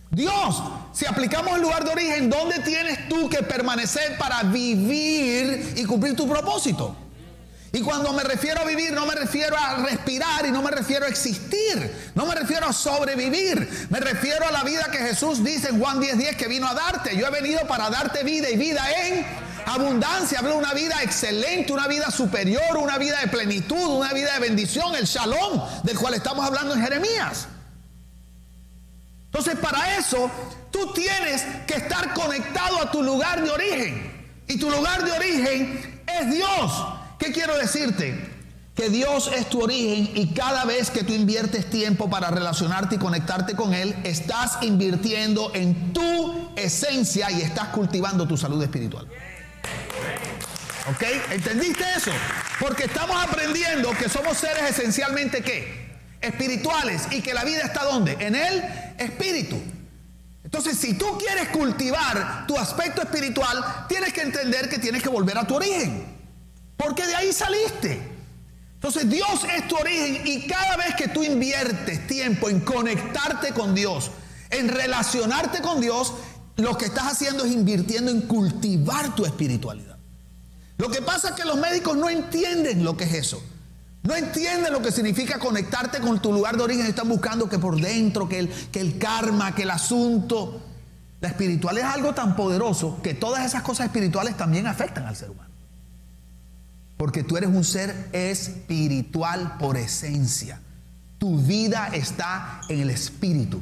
Dios, 0.09 0.63
si 0.91 1.05
aplicamos 1.05 1.55
el 1.55 1.61
lugar 1.61 1.83
de 1.83 1.91
origen, 1.91 2.31
¿dónde 2.31 2.57
tienes 2.59 3.07
tú 3.09 3.29
que 3.29 3.43
permanecer 3.43 4.17
para 4.17 4.41
vivir 4.41 5.75
y 5.77 5.85
cumplir 5.85 6.15
tu 6.15 6.27
propósito? 6.27 6.95
Y 7.75 7.81
cuando 7.81 8.13
me 8.13 8.23
refiero 8.23 8.61
a 8.61 8.63
vivir, 8.63 8.93
no 8.93 9.05
me 9.05 9.15
refiero 9.15 9.57
a 9.57 9.75
respirar 9.75 10.45
y 10.45 10.51
no 10.51 10.61
me 10.61 10.71
refiero 10.71 11.05
a 11.05 11.09
existir. 11.09 12.11
No 12.15 12.25
me 12.25 12.33
refiero 12.33 12.65
a 12.65 12.71
sobrevivir. 12.71 13.87
Me 13.89 13.99
refiero 13.99 14.47
a 14.47 14.51
la 14.53 14.63
vida 14.63 14.89
que 14.89 14.99
Jesús 14.99 15.43
dice 15.43 15.67
en 15.67 15.81
Juan 15.81 15.99
10:10 15.99 16.15
10, 16.15 16.35
que 16.37 16.47
vino 16.47 16.69
a 16.69 16.73
darte. 16.73 17.17
Yo 17.17 17.27
he 17.27 17.31
venido 17.31 17.67
para 17.67 17.89
darte 17.89 18.23
vida 18.23 18.49
y 18.49 18.55
vida 18.55 18.81
en 19.03 19.25
abundancia. 19.65 20.39
Hablo 20.39 20.55
una 20.55 20.73
vida 20.73 21.03
excelente, 21.03 21.73
una 21.73 21.89
vida 21.89 22.09
superior, 22.11 22.77
una 22.77 22.97
vida 22.97 23.19
de 23.19 23.27
plenitud, 23.27 23.97
una 23.97 24.13
vida 24.13 24.35
de 24.35 24.39
bendición, 24.39 24.95
el 24.95 25.03
shalom 25.03 25.61
del 25.83 25.99
cual 25.99 26.13
estamos 26.13 26.45
hablando 26.45 26.75
en 26.75 26.81
Jeremías. 26.81 27.49
Entonces, 29.25 29.59
para 29.59 29.97
eso, 29.97 30.31
tú 30.71 30.93
tienes 30.93 31.43
que 31.67 31.73
estar 31.73 32.13
conectado 32.13 32.81
a 32.81 32.89
tu 32.89 33.03
lugar 33.03 33.43
de 33.43 33.49
origen. 33.49 34.31
Y 34.47 34.57
tu 34.57 34.69
lugar 34.69 35.03
de 35.03 35.11
origen 35.11 36.03
es 36.07 36.31
Dios. 36.31 36.94
¿Qué 37.25 37.31
quiero 37.31 37.57
decirte? 37.57 38.15
Que 38.75 38.89
Dios 38.89 39.31
es 39.35 39.49
tu 39.49 39.63
origen 39.63 40.11
y 40.13 40.35
cada 40.35 40.63
vez 40.63 40.91
que 40.91 41.03
tú 41.03 41.11
inviertes 41.11 41.67
tiempo 41.71 42.07
para 42.07 42.29
relacionarte 42.29 42.95
y 42.95 42.97
conectarte 42.99 43.55
con 43.55 43.73
Él, 43.73 43.95
estás 44.03 44.59
invirtiendo 44.61 45.51
en 45.55 45.91
tu 45.91 46.51
esencia 46.55 47.31
y 47.31 47.41
estás 47.41 47.69
cultivando 47.69 48.27
tu 48.27 48.37
salud 48.37 48.61
espiritual. 48.61 49.07
¿Ok? 50.91 51.03
¿Entendiste 51.31 51.83
eso? 51.97 52.11
Porque 52.59 52.83
estamos 52.83 53.17
aprendiendo 53.23 53.89
que 53.97 54.07
somos 54.07 54.37
seres 54.37 54.69
esencialmente 54.69 55.41
qué? 55.41 55.97
Espirituales 56.21 57.07
y 57.09 57.21
que 57.21 57.33
la 57.33 57.43
vida 57.43 57.61
está 57.61 57.85
donde? 57.85 58.17
En 58.19 58.35
el 58.35 58.63
espíritu. 58.99 59.59
Entonces, 60.43 60.77
si 60.77 60.93
tú 60.93 61.17
quieres 61.17 61.47
cultivar 61.47 62.45
tu 62.45 62.55
aspecto 62.55 63.01
espiritual, 63.01 63.87
tienes 63.89 64.13
que 64.13 64.21
entender 64.21 64.69
que 64.69 64.77
tienes 64.77 65.01
que 65.01 65.09
volver 65.09 65.39
a 65.39 65.47
tu 65.47 65.55
origen. 65.55 66.14
Porque 66.77 67.05
de 67.05 67.15
ahí 67.15 67.31
saliste. 67.31 68.15
Entonces 68.75 69.09
Dios 69.09 69.45
es 69.55 69.67
tu 69.67 69.75
origen 69.75 70.21
y 70.25 70.45
cada 70.47 70.77
vez 70.77 70.95
que 70.95 71.07
tú 71.07 71.23
inviertes 71.23 72.05
tiempo 72.07 72.49
en 72.49 72.59
conectarte 72.59 73.51
con 73.53 73.73
Dios, 73.73 74.11
en 74.51 74.67
relacionarte 74.67 75.61
con 75.61 75.81
Dios, 75.81 76.13
lo 76.57 76.77
que 76.77 76.85
estás 76.85 77.13
haciendo 77.13 77.45
es 77.45 77.51
invirtiendo 77.51 78.11
en 78.11 78.21
cultivar 78.21 79.15
tu 79.15 79.25
espiritualidad. 79.25 79.97
Lo 80.77 80.89
que 80.89 81.01
pasa 81.01 81.29
es 81.29 81.35
que 81.35 81.45
los 81.45 81.57
médicos 81.57 81.97
no 81.97 82.09
entienden 82.09 82.83
lo 82.83 82.95
que 82.95 83.05
es 83.05 83.13
eso. 83.13 83.41
No 84.03 84.15
entienden 84.15 84.71
lo 84.71 84.81
que 84.81 84.91
significa 84.91 85.39
conectarte 85.39 85.99
con 85.99 86.21
tu 86.21 86.31
lugar 86.31 86.55
de 86.55 86.63
origen. 86.63 86.85
Están 86.85 87.09
buscando 87.09 87.49
que 87.49 87.57
por 87.57 87.79
dentro, 87.79 88.29
que 88.29 88.39
el, 88.39 88.49
que 88.71 88.81
el 88.81 88.99
karma, 88.99 89.55
que 89.55 89.63
el 89.63 89.71
asunto. 89.71 90.61
La 91.21 91.29
espiritualidad 91.29 91.89
es 91.89 91.95
algo 91.95 92.13
tan 92.13 92.35
poderoso 92.35 92.99
que 93.01 93.15
todas 93.15 93.43
esas 93.43 93.63
cosas 93.63 93.87
espirituales 93.87 94.37
también 94.37 94.67
afectan 94.67 95.07
al 95.07 95.15
ser 95.15 95.31
humano. 95.31 95.54
Porque 96.97 97.23
tú 97.23 97.37
eres 97.37 97.49
un 97.49 97.63
ser 97.63 98.09
espiritual 98.13 99.57
por 99.57 99.77
esencia. 99.77 100.59
Tu 101.17 101.37
vida 101.39 101.89
está 101.93 102.61
en 102.69 102.79
el 102.79 102.89
espíritu. 102.89 103.61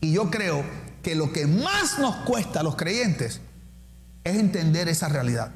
Y 0.00 0.12
yo 0.12 0.30
creo 0.30 0.64
que 1.02 1.14
lo 1.14 1.32
que 1.32 1.46
más 1.46 1.98
nos 1.98 2.16
cuesta 2.16 2.60
a 2.60 2.62
los 2.62 2.76
creyentes 2.76 3.40
es 4.24 4.36
entender 4.36 4.88
esa 4.88 5.08
realidad. 5.08 5.50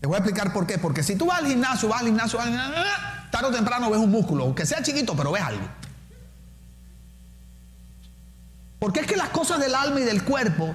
Les 0.00 0.08
voy 0.08 0.16
a 0.16 0.18
explicar 0.18 0.52
por 0.52 0.66
qué. 0.66 0.78
Porque 0.78 1.02
si 1.02 1.16
tú 1.16 1.26
vas 1.26 1.38
al 1.38 1.46
gimnasio, 1.46 1.88
vas 1.88 2.00
al 2.00 2.06
gimnasio, 2.06 2.38
vas 2.38 2.48
al 2.48 2.52
gimnasio 2.52 2.82
tarde 3.32 3.48
o 3.48 3.50
temprano 3.50 3.90
ves 3.90 3.98
un 3.98 4.10
músculo, 4.10 4.44
aunque 4.44 4.66
sea 4.66 4.82
chiquito, 4.82 5.16
pero 5.16 5.32
ves 5.32 5.42
algo. 5.42 5.66
Porque 8.78 9.00
es 9.00 9.06
que 9.06 9.16
las 9.16 9.30
cosas 9.30 9.58
del 9.58 9.74
alma 9.74 10.00
y 10.00 10.04
del 10.04 10.22
cuerpo 10.22 10.74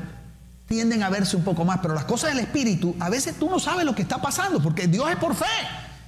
tienden 0.67 1.01
a 1.01 1.09
verse 1.09 1.35
un 1.35 1.43
poco 1.43 1.63
más, 1.65 1.79
pero 1.81 1.93
las 1.93 2.05
cosas 2.05 2.31
del 2.31 2.39
espíritu, 2.39 2.95
a 2.99 3.09
veces 3.09 3.35
tú 3.39 3.49
no 3.49 3.59
sabes 3.59 3.85
lo 3.85 3.95
que 3.95 4.01
está 4.01 4.21
pasando, 4.21 4.61
porque 4.61 4.87
Dios 4.87 5.09
es 5.09 5.15
por 5.15 5.33
fe 5.35 5.45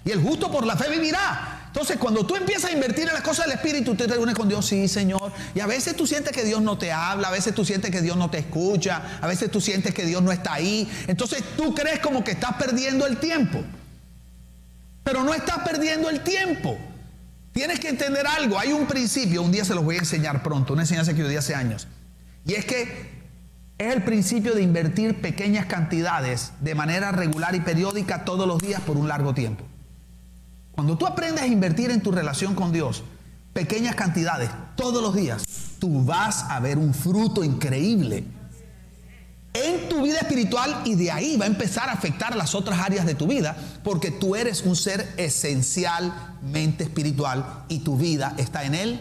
y 0.05 0.11
el 0.11 0.21
justo 0.21 0.51
por 0.51 0.65
la 0.65 0.75
fe 0.75 0.89
vivirá. 0.89 1.55
Entonces, 1.67 1.97
cuando 1.97 2.25
tú 2.25 2.35
empiezas 2.35 2.71
a 2.71 2.73
invertir 2.73 3.07
en 3.07 3.13
las 3.13 3.21
cosas 3.21 3.45
del 3.45 3.55
Espíritu, 3.55 3.93
te 3.93 4.07
reúnes 4.07 4.33
con 4.33 4.49
Dios, 4.49 4.65
sí, 4.65 4.87
Señor. 4.87 5.31
Y 5.53 5.59
a 5.59 5.67
veces 5.67 5.95
tú 5.95 6.07
sientes 6.07 6.33
que 6.33 6.43
Dios 6.43 6.63
no 6.63 6.79
te 6.79 6.91
habla, 6.91 7.27
a 7.27 7.31
veces 7.31 7.53
tú 7.53 7.63
sientes 7.63 7.91
que 7.91 8.01
Dios 8.01 8.17
no 8.17 8.31
te 8.31 8.39
escucha, 8.39 9.19
a 9.21 9.27
veces 9.27 9.51
tú 9.51 9.61
sientes 9.61 9.93
que 9.93 10.03
Dios 10.03 10.23
no 10.23 10.31
está 10.31 10.53
ahí. 10.53 10.89
Entonces 11.07 11.43
tú 11.55 11.75
crees 11.75 11.99
como 11.99 12.23
que 12.23 12.31
estás 12.31 12.53
perdiendo 12.53 13.05
el 13.05 13.17
tiempo. 13.17 13.63
Pero 15.03 15.23
no 15.23 15.31
estás 15.33 15.59
perdiendo 15.59 16.09
el 16.09 16.21
tiempo. 16.21 16.75
Tienes 17.53 17.79
que 17.79 17.89
entender 17.89 18.25
algo. 18.25 18.57
Hay 18.57 18.73
un 18.73 18.87
principio, 18.87 19.43
un 19.43 19.51
día 19.51 19.63
se 19.63 19.75
los 19.75 19.83
voy 19.83 19.97
a 19.97 19.99
enseñar 19.99 20.41
pronto, 20.41 20.73
una 20.73 20.81
enseñanza 20.81 21.13
que 21.13 21.19
yo 21.19 21.27
di 21.27 21.35
hace 21.35 21.53
años. 21.53 21.87
Y 22.47 22.55
es 22.55 22.65
que 22.65 23.18
es 23.79 23.95
el 23.95 24.03
principio 24.03 24.53
de 24.53 24.61
invertir 24.61 25.21
pequeñas 25.21 25.65
cantidades 25.65 26.51
de 26.59 26.75
manera 26.75 27.13
regular 27.13 27.55
y 27.55 27.61
periódica 27.61 28.25
todos 28.25 28.45
los 28.45 28.59
días 28.59 28.81
por 28.81 28.97
un 28.97 29.07
largo 29.07 29.33
tiempo. 29.33 29.63
Cuando 30.73 30.97
tú 30.97 31.07
aprendes 31.07 31.43
a 31.43 31.47
invertir 31.47 31.89
en 31.89 32.01
tu 32.01 32.11
relación 32.11 32.55
con 32.55 32.73
Dios, 32.73 33.03
pequeñas 33.53 33.95
cantidades 33.95 34.49
todos 34.75 35.01
los 35.01 35.15
días, 35.15 35.43
tú 35.79 36.03
vas 36.03 36.43
a 36.49 36.59
ver 36.59 36.77
un 36.77 36.93
fruto 36.93 37.41
increíble 37.41 38.25
en 39.53 39.87
tu 39.87 40.03
vida 40.03 40.19
espiritual 40.19 40.81
y 40.83 40.95
de 40.95 41.11
ahí 41.11 41.37
va 41.37 41.45
a 41.45 41.47
empezar 41.47 41.87
a 41.89 41.93
afectar 41.93 42.35
las 42.35 42.55
otras 42.55 42.79
áreas 42.79 43.05
de 43.05 43.15
tu 43.15 43.27
vida 43.27 43.55
porque 43.83 44.11
tú 44.11 44.35
eres 44.35 44.63
un 44.63 44.75
ser 44.75 45.07
esencialmente 45.15 46.83
espiritual 46.83 47.63
y 47.69 47.79
tu 47.79 47.97
vida 47.97 48.33
está 48.37 48.65
en 48.65 48.75
él. 48.75 48.99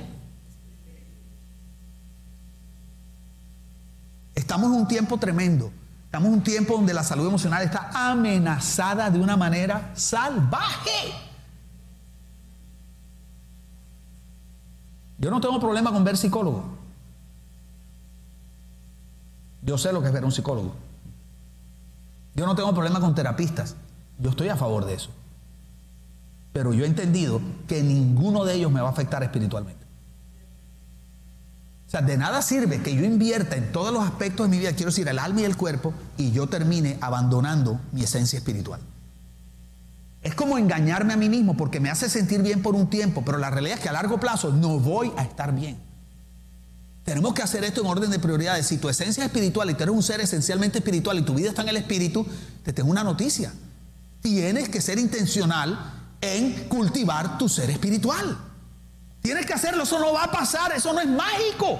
Estamos 4.39 4.73
en 4.73 4.83
un 4.83 4.87
tiempo 4.87 5.19
tremendo. 5.19 5.73
Estamos 6.05 6.29
en 6.29 6.35
un 6.35 6.43
tiempo 6.45 6.75
donde 6.75 6.95
la 6.95 7.03
salud 7.03 7.27
emocional 7.27 7.61
está 7.65 7.91
amenazada 7.93 9.11
de 9.11 9.19
una 9.19 9.37
manera 9.37 9.91
salvaje. 9.95 11.13
Yo 15.19 15.33
no 15.33 15.41
tengo 15.41 15.59
problema 15.59 15.93
con 15.93 16.05
ver 16.05 16.17
psicólogo. 16.17 16.63
Yo 19.63 19.77
sé 19.77 19.93
lo 19.93 20.01
que 20.01 20.07
es 20.07 20.13
ver 20.13 20.25
un 20.25 20.31
psicólogo. 20.31 20.73
Yo 22.37 22.47
no 22.47 22.55
tengo 22.55 22.73
problema 22.73 23.01
con 23.01 23.17
terapistas. 23.17 23.75
Yo 24.21 24.31
estoy 24.31 24.51
a 24.51 24.57
favor 24.57 24.85
de 24.85 24.95
eso. 24.95 25.11
Pero 26.53 26.73
yo 26.73 26.85
he 26.85 26.87
entendido 26.87 27.41
que 27.67 27.83
ninguno 27.83 28.45
de 28.45 28.55
ellos 28.55 28.71
me 28.71 28.81
va 28.81 28.87
a 28.87 28.93
afectar 28.93 29.21
espiritualmente. 29.25 29.78
O 31.89 31.91
sea, 31.91 32.03
de 32.03 32.19
nada 32.19 32.43
sirve 32.43 32.83
que 32.83 32.95
yo 32.95 33.03
invierta 33.03 33.57
en 33.57 33.73
todos 33.73 33.95
los 33.95 34.05
aspectos 34.05 34.45
de 34.45 34.51
mi 34.51 34.59
vida, 34.59 34.75
quiero 34.75 34.91
decir, 34.91 35.09
el 35.09 35.19
alma 35.19 35.41
y 35.41 35.45
el 35.45 35.57
cuerpo, 35.57 35.95
y 36.19 36.33
yo 36.33 36.47
termine 36.47 36.99
abandonando 37.01 37.81
mi 37.93 38.03
esencia 38.03 38.39
espiritual. 38.39 38.79
Es 40.21 40.35
como 40.35 40.59
engañarme 40.59 41.15
a 41.15 41.17
mí 41.17 41.31
mismo 41.31 41.57
porque 41.57 41.81
me 41.81 41.89
hace 41.89 42.11
sentir 42.11 42.43
bien 42.43 42.61
por 42.61 42.75
un 42.75 42.91
tiempo, 42.91 43.23
pero 43.25 43.39
la 43.39 43.49
realidad 43.49 43.79
es 43.79 43.83
que 43.83 43.89
a 43.89 43.93
largo 43.93 44.21
plazo 44.21 44.53
no 44.53 44.79
voy 44.79 45.11
a 45.17 45.23
estar 45.23 45.55
bien. 45.55 45.81
Tenemos 47.05 47.33
que 47.33 47.41
hacer 47.41 47.65
esto 47.65 47.81
en 47.81 47.87
orden 47.87 48.11
de 48.11 48.19
prioridades. 48.19 48.67
Si 48.67 48.77
tu 48.77 48.91
esencia 48.91 49.23
es 49.23 49.29
espiritual 49.29 49.71
y 49.71 49.75
tú 49.75 49.85
eres 49.85 49.95
un 49.95 50.03
ser 50.03 50.21
esencialmente 50.21 50.81
espiritual 50.81 51.19
y 51.19 51.23
tu 51.23 51.33
vida 51.33 51.49
está 51.49 51.63
en 51.63 51.71
el 51.71 51.79
espíritu, 51.79 52.27
te 52.65 52.75
tengo 52.75 52.91
una 52.91 53.03
noticia. 53.03 53.51
Tienes 54.21 54.69
que 54.69 54.83
ser 54.83 54.99
intencional 54.99 56.05
en 56.21 56.69
cultivar 56.69 57.39
tu 57.39 57.49
ser 57.49 57.71
espiritual. 57.71 58.48
Tienes 59.29 59.45
que 59.45 59.53
hacerlo, 59.53 59.83
eso 59.83 59.99
no 59.99 60.15
va 60.15 60.25
a 60.25 60.31
pasar, 60.31 60.73
eso 60.73 60.91
no 60.91 61.01
es 61.01 61.07
mágico. 61.07 61.79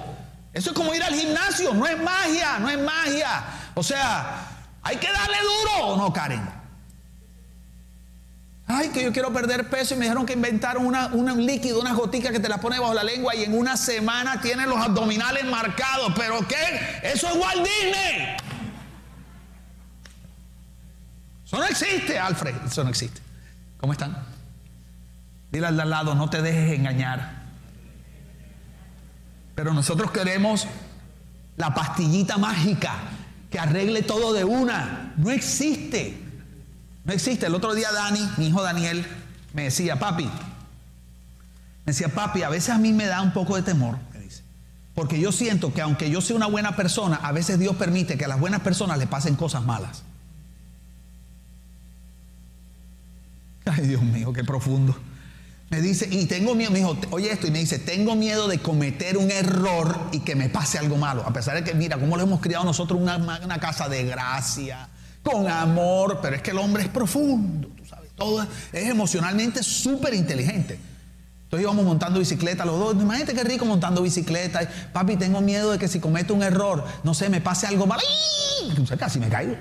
Eso 0.53 0.69
es 0.69 0.75
como 0.75 0.93
ir 0.93 1.01
al 1.01 1.15
gimnasio, 1.15 1.73
no 1.73 1.87
es 1.87 1.99
magia, 1.99 2.59
no 2.59 2.69
es 2.69 2.77
magia. 2.77 3.43
O 3.73 3.81
sea, 3.81 4.45
hay 4.83 4.97
que 4.97 5.11
darle 5.11 5.37
duro 5.41 5.87
o 5.87 5.97
no, 5.97 6.13
Karen. 6.13 6.47
Ay, 8.67 8.89
que 8.89 9.01
yo 9.01 9.11
quiero 9.11 9.33
perder 9.33 9.67
peso 9.67 9.95
y 9.95 9.97
me 9.97 10.05
dijeron 10.05 10.27
que 10.27 10.33
inventaron 10.33 10.85
un 10.85 11.45
líquido, 11.47 11.81
una 11.81 11.93
gotica 11.93 12.31
que 12.31 12.39
te 12.39 12.47
la 12.47 12.59
pone 12.59 12.77
bajo 12.77 12.93
la 12.93 13.03
lengua 13.03 13.33
y 13.33 13.45
en 13.45 13.57
una 13.57 13.77
semana 13.77 14.39
tiene 14.41 14.67
los 14.67 14.77
abdominales 14.77 15.43
marcados. 15.45 16.13
¿Pero 16.15 16.47
qué? 16.47 16.99
Eso 17.01 17.29
es 17.29 17.35
Walt 17.35 17.67
Disney. 17.67 18.37
Eso 21.47 21.57
no 21.57 21.65
existe, 21.65 22.19
Alfred. 22.19 22.53
Eso 22.67 22.83
no 22.83 22.91
existe. 22.91 23.19
¿Cómo 23.79 23.93
están? 23.93 24.23
Dile 25.51 25.65
al 25.65 25.89
lado, 25.89 26.13
no 26.13 26.29
te 26.29 26.43
dejes 26.43 26.77
engañar. 26.77 27.38
Pero 29.59 29.73
nosotros 29.73 30.11
queremos 30.11 30.67
la 31.57 31.73
pastillita 31.73 32.37
mágica 32.37 32.95
que 33.51 33.59
arregle 33.59 34.03
todo 34.03 34.31
de 34.31 34.45
una. 34.45 35.13
No 35.17 35.31
existe. 35.31 36.17
No 37.03 37.11
existe. 37.11 37.47
El 37.47 37.55
otro 37.55 37.75
día 37.75 37.91
Dani, 37.91 38.21
mi 38.37 38.47
hijo 38.47 38.63
Daniel, 38.63 39.05
me 39.53 39.63
decía, 39.63 39.99
papi, 39.99 40.23
me 40.23 40.31
decía, 41.87 42.07
papi, 42.07 42.43
a 42.43 42.47
veces 42.47 42.69
a 42.69 42.77
mí 42.77 42.93
me 42.93 43.05
da 43.05 43.21
un 43.21 43.33
poco 43.33 43.57
de 43.57 43.61
temor, 43.61 43.97
porque 44.95 45.19
yo 45.19 45.33
siento 45.33 45.73
que 45.73 45.81
aunque 45.81 46.09
yo 46.09 46.21
sea 46.21 46.37
una 46.37 46.47
buena 46.47 46.77
persona, 46.77 47.17
a 47.17 47.33
veces 47.33 47.59
Dios 47.59 47.75
permite 47.75 48.17
que 48.17 48.23
a 48.23 48.29
las 48.29 48.39
buenas 48.39 48.61
personas 48.61 48.97
le 48.97 49.07
pasen 49.07 49.35
cosas 49.35 49.65
malas. 49.65 50.03
Ay, 53.65 53.87
Dios 53.87 54.03
mío, 54.03 54.31
qué 54.31 54.45
profundo. 54.45 54.95
Me 55.69 55.81
dice, 55.81 56.07
y 56.09 56.25
tengo 56.25 56.55
miedo, 56.55 56.71
me 56.71 56.79
dijo, 56.79 56.97
oye 57.11 57.31
esto, 57.31 57.45
y 57.45 57.51
me 57.51 57.59
dice, 57.59 57.77
tengo 57.77 58.15
miedo 58.15 58.47
de 58.47 58.57
cometer 58.57 59.17
un 59.17 59.29
error 59.29 60.09
y 60.11 60.21
que 60.21 60.35
me 60.35 60.49
pase 60.49 60.79
algo 60.79 60.97
malo. 60.97 61.23
A 61.25 61.31
pesar 61.31 61.55
de 61.55 61.63
que, 61.63 61.75
mira, 61.75 61.97
cómo 61.97 62.17
lo 62.17 62.23
hemos 62.23 62.41
criado 62.41 62.63
nosotros 62.63 62.99
una, 62.99 63.17
una 63.17 63.59
casa 63.59 63.87
de 63.87 64.03
gracia, 64.03 64.89
con 65.21 65.47
amor, 65.47 66.19
pero 66.21 66.35
es 66.35 66.41
que 66.41 66.51
el 66.51 66.57
hombre 66.57 66.83
es 66.83 66.89
profundo, 66.89 67.69
tú 67.77 67.85
sabes, 67.85 68.09
todo 68.15 68.41
es, 68.41 68.89
emocionalmente 68.89 69.61
súper 69.61 70.15
inteligente. 70.15 70.79
Entonces 71.43 71.63
íbamos 71.63 71.83
montando 71.83 72.19
bicicleta 72.19 72.63
los 72.63 72.77
dos. 72.77 72.93
Imagínate 72.93 73.33
qué 73.33 73.43
rico 73.43 73.65
montando 73.65 74.03
bicicleta. 74.03 74.69
Papi, 74.93 75.17
tengo 75.17 75.41
miedo 75.41 75.71
de 75.71 75.79
que 75.79 75.87
si 75.87 75.99
cometo 75.99 76.35
un 76.35 76.43
error, 76.43 76.85
no 77.03 77.15
sé, 77.15 77.27
me 77.27 77.41
pase 77.41 77.65
algo 77.65 77.87
mal. 77.87 77.99
¡Ay! 77.99 78.85
Casi 78.99 79.19
me 79.19 79.29
caigo. 79.29 79.55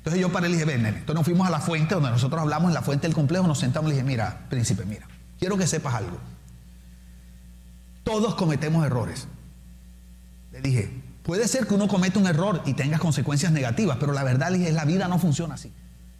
Entonces 0.00 0.20
yo 0.20 0.32
para 0.32 0.46
él 0.46 0.52
dije, 0.52 0.64
ven. 0.64 0.84
Entonces 0.84 1.14
nos 1.14 1.24
fuimos 1.24 1.46
a 1.46 1.50
la 1.50 1.60
fuente 1.60 1.94
donde 1.94 2.10
nosotros 2.10 2.40
hablamos, 2.40 2.68
en 2.68 2.74
la 2.74 2.82
fuente 2.82 3.06
del 3.06 3.14
complejo, 3.14 3.46
nos 3.46 3.58
sentamos 3.58 3.90
y 3.90 3.94
le 3.94 3.94
dije, 3.96 4.06
mira, 4.06 4.46
príncipe, 4.48 4.84
mira, 4.84 5.06
quiero 5.38 5.56
que 5.56 5.66
sepas 5.66 5.94
algo. 5.94 6.18
Todos 8.04 8.34
cometemos 8.34 8.84
errores. 8.84 9.28
Le 10.52 10.60
dije, 10.60 11.02
Puede 11.22 11.46
ser 11.46 11.66
que 11.66 11.74
uno 11.74 11.86
cometa 11.86 12.18
un 12.18 12.26
error 12.26 12.62
y 12.64 12.74
tenga 12.74 12.98
consecuencias 12.98 13.52
negativas, 13.52 13.98
pero 14.00 14.12
la 14.12 14.24
verdad 14.24 14.52
es 14.54 14.66
que 14.66 14.72
la 14.72 14.84
vida 14.84 15.06
no 15.06 15.18
funciona 15.18 15.54
así. 15.54 15.72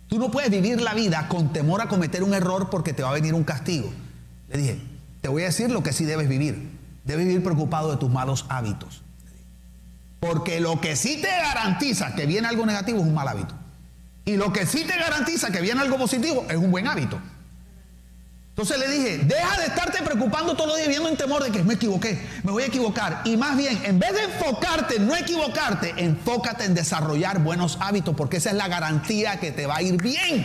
Tú 0.06 0.18
no 0.18 0.30
puedes 0.30 0.50
vivir 0.50 0.80
la 0.80 0.94
vida 0.94 1.26
con 1.28 1.52
temor 1.52 1.80
a 1.80 1.88
cometer 1.88 2.22
un 2.22 2.34
error 2.34 2.68
porque 2.70 2.92
te 2.92 3.02
va 3.02 3.10
a 3.10 3.14
venir 3.14 3.34
un 3.34 3.44
castigo. 3.44 3.90
Le 4.48 4.58
dije, 4.58 4.80
te 5.20 5.28
voy 5.28 5.42
a 5.42 5.46
decir 5.46 5.70
lo 5.70 5.82
que 5.82 5.92
sí 5.92 6.04
debes 6.04 6.28
vivir. 6.28 6.78
Debes 7.04 7.26
vivir 7.26 7.42
preocupado 7.42 7.90
de 7.90 7.96
tus 7.96 8.10
malos 8.10 8.44
hábitos. 8.48 9.02
Porque 10.20 10.60
lo 10.60 10.80
que 10.80 10.96
sí 10.96 11.20
te 11.20 11.28
garantiza 11.28 12.14
que 12.14 12.26
viene 12.26 12.48
algo 12.48 12.66
negativo 12.66 13.00
es 13.00 13.06
un 13.06 13.14
mal 13.14 13.28
hábito. 13.28 13.54
Y 14.24 14.36
lo 14.36 14.52
que 14.52 14.66
sí 14.66 14.84
te 14.84 14.96
garantiza 14.96 15.50
que 15.50 15.60
viene 15.60 15.80
algo 15.80 15.98
positivo 15.98 16.46
es 16.48 16.56
un 16.56 16.70
buen 16.70 16.86
hábito. 16.86 17.20
Entonces 18.50 18.78
le 18.78 18.88
dije, 18.94 19.18
deja 19.24 19.58
de 19.58 19.66
estarte 19.66 20.02
preocupando 20.02 20.54
todos 20.54 20.68
los 20.68 20.76
días 20.76 20.88
viviendo 20.88 21.08
en 21.08 21.16
temor 21.16 21.42
de 21.42 21.50
que 21.50 21.64
me 21.64 21.74
equivoqué, 21.74 22.20
me 22.42 22.52
voy 22.52 22.64
a 22.64 22.66
equivocar. 22.66 23.22
Y 23.24 23.36
más 23.38 23.56
bien, 23.56 23.80
en 23.84 23.98
vez 23.98 24.12
de 24.12 24.24
enfocarte 24.24 24.96
en 24.96 25.06
no 25.06 25.16
equivocarte, 25.16 25.94
enfócate 25.96 26.64
en 26.64 26.74
desarrollar 26.74 27.38
buenos 27.38 27.78
hábitos, 27.80 28.14
porque 28.14 28.36
esa 28.36 28.50
es 28.50 28.56
la 28.56 28.68
garantía 28.68 29.40
que 29.40 29.50
te 29.50 29.64
va 29.64 29.76
a 29.76 29.82
ir 29.82 29.96
bien. 30.02 30.44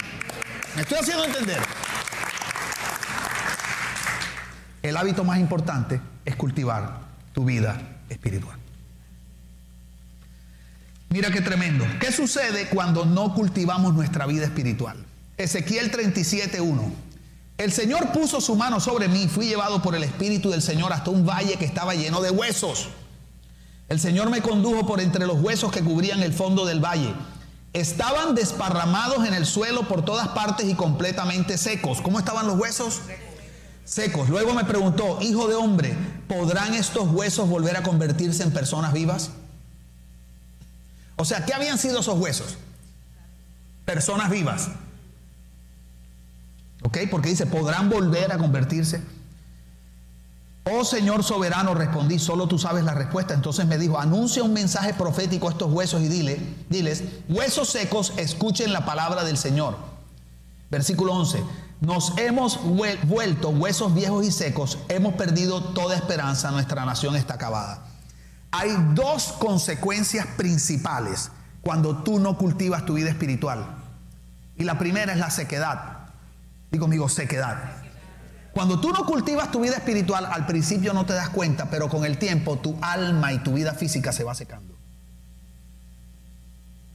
¿Me 0.75 0.83
estoy 0.83 0.99
haciendo 0.99 1.25
entender? 1.25 1.59
El 4.81 4.95
hábito 4.95 5.23
más 5.25 5.39
importante 5.39 5.99
es 6.23 6.35
cultivar 6.37 6.99
tu 7.33 7.43
vida 7.43 7.81
espiritual. 8.09 8.64
Mira 11.09 11.31
qué 11.31 11.41
tremendo. 11.41 11.85
¿Qué 11.99 12.11
sucede 12.11 12.67
cuando 12.69 13.05
no 13.05 13.33
cultivamos 13.33 13.93
nuestra 13.93 14.25
vida 14.25 14.45
espiritual? 14.45 14.97
Ezequiel 15.37 15.91
37.1. 15.91 16.91
El 17.57 17.71
Señor 17.71 18.11
puso 18.11 18.41
su 18.41 18.55
mano 18.55 18.81
sobre 18.81 19.07
mí, 19.07 19.27
fui 19.27 19.47
llevado 19.47 19.81
por 19.81 19.95
el 19.95 20.03
Espíritu 20.03 20.49
del 20.49 20.61
Señor 20.61 20.91
hasta 20.91 21.09
un 21.09 21.25
valle 21.25 21.55
que 21.55 21.65
estaba 21.65 21.95
lleno 21.95 22.21
de 22.21 22.31
huesos. 22.31 22.89
El 23.87 23.99
Señor 23.99 24.29
me 24.29 24.41
condujo 24.41 24.85
por 24.85 24.99
entre 24.99 25.25
los 25.25 25.39
huesos 25.39 25.71
que 25.71 25.81
cubrían 25.81 26.21
el 26.21 26.33
fondo 26.33 26.65
del 26.65 26.83
valle. 26.83 27.13
Estaban 27.71 28.35
desparramados 28.35 29.25
en 29.27 29.33
el 29.33 29.45
suelo 29.45 29.87
por 29.87 30.03
todas 30.03 30.29
partes 30.29 30.67
y 30.67 30.75
completamente 30.75 31.57
secos. 31.57 32.01
¿Cómo 32.01 32.19
estaban 32.19 32.47
los 32.47 32.57
huesos? 32.57 33.01
Secos. 33.85 34.27
Luego 34.29 34.53
me 34.53 34.63
preguntó, 34.65 35.19
hijo 35.21 35.47
de 35.47 35.55
hombre, 35.55 35.95
¿podrán 36.27 36.73
estos 36.73 37.09
huesos 37.09 37.47
volver 37.47 37.77
a 37.77 37.83
convertirse 37.83 38.43
en 38.43 38.51
personas 38.51 38.91
vivas? 38.91 39.31
O 41.15 41.25
sea, 41.25 41.45
¿qué 41.45 41.53
habían 41.53 41.77
sido 41.77 41.99
esos 41.99 42.17
huesos? 42.19 42.57
Personas 43.85 44.29
vivas. 44.29 44.69
¿Ok? 46.83 46.97
Porque 47.09 47.29
dice, 47.29 47.45
¿podrán 47.45 47.89
volver 47.89 48.31
a 48.31 48.37
convertirse? 48.37 49.01
Oh 50.67 50.83
Señor 50.83 51.23
soberano, 51.23 51.75
respondí, 51.75 52.17
solo 52.17 52.47
tú 52.47 52.57
sabes 52.57 52.83
la 52.83 52.95
respuesta. 52.95 53.35
Entonces 53.35 53.67
me 53.67 53.77
dijo, 53.77 53.99
anuncia 53.99 54.43
un 54.43 54.53
mensaje 54.53 54.95
profético 54.95 55.47
a 55.47 55.51
estos 55.51 55.71
huesos 55.71 56.01
y 56.01 56.07
dile, 56.07 56.39
diles, 56.69 57.03
huesos 57.29 57.69
secos, 57.69 58.13
escuchen 58.17 58.73
la 58.73 58.83
palabra 58.83 59.23
del 59.23 59.37
Señor. 59.37 59.77
Versículo 60.71 61.13
11, 61.13 61.43
nos 61.81 62.17
hemos 62.17 62.59
vuelto 62.63 63.49
huesos 63.49 63.93
viejos 63.93 64.25
y 64.25 64.31
secos, 64.31 64.79
hemos 64.89 65.13
perdido 65.13 65.63
toda 65.63 65.95
esperanza, 65.95 66.49
nuestra 66.49 66.83
nación 66.83 67.15
está 67.15 67.35
acabada. 67.35 67.85
Hay 68.57 68.73
dos 68.93 69.33
consecuencias 69.33 70.25
principales 70.37 71.29
cuando 71.61 72.03
tú 72.03 72.19
no 72.19 72.37
cultivas 72.37 72.85
tu 72.85 72.93
vida 72.93 73.09
espiritual. 73.09 73.65
Y 74.55 74.63
la 74.63 74.79
primera 74.79 75.11
es 75.11 75.19
la 75.19 75.29
sequedad. 75.29 76.07
Digo 76.71 76.85
conmigo, 76.85 77.09
sequedad. 77.09 77.57
Cuando 78.53 78.79
tú 78.79 78.93
no 78.93 79.05
cultivas 79.05 79.51
tu 79.51 79.59
vida 79.59 79.75
espiritual, 79.75 80.25
al 80.25 80.45
principio 80.45 80.93
no 80.93 81.05
te 81.05 81.11
das 81.11 81.27
cuenta, 81.27 81.69
pero 81.69 81.89
con 81.89 82.05
el 82.05 82.17
tiempo 82.17 82.57
tu 82.57 82.77
alma 82.81 83.33
y 83.33 83.39
tu 83.39 83.51
vida 83.55 83.73
física 83.73 84.13
se 84.13 84.23
va 84.23 84.33
secando. 84.33 84.73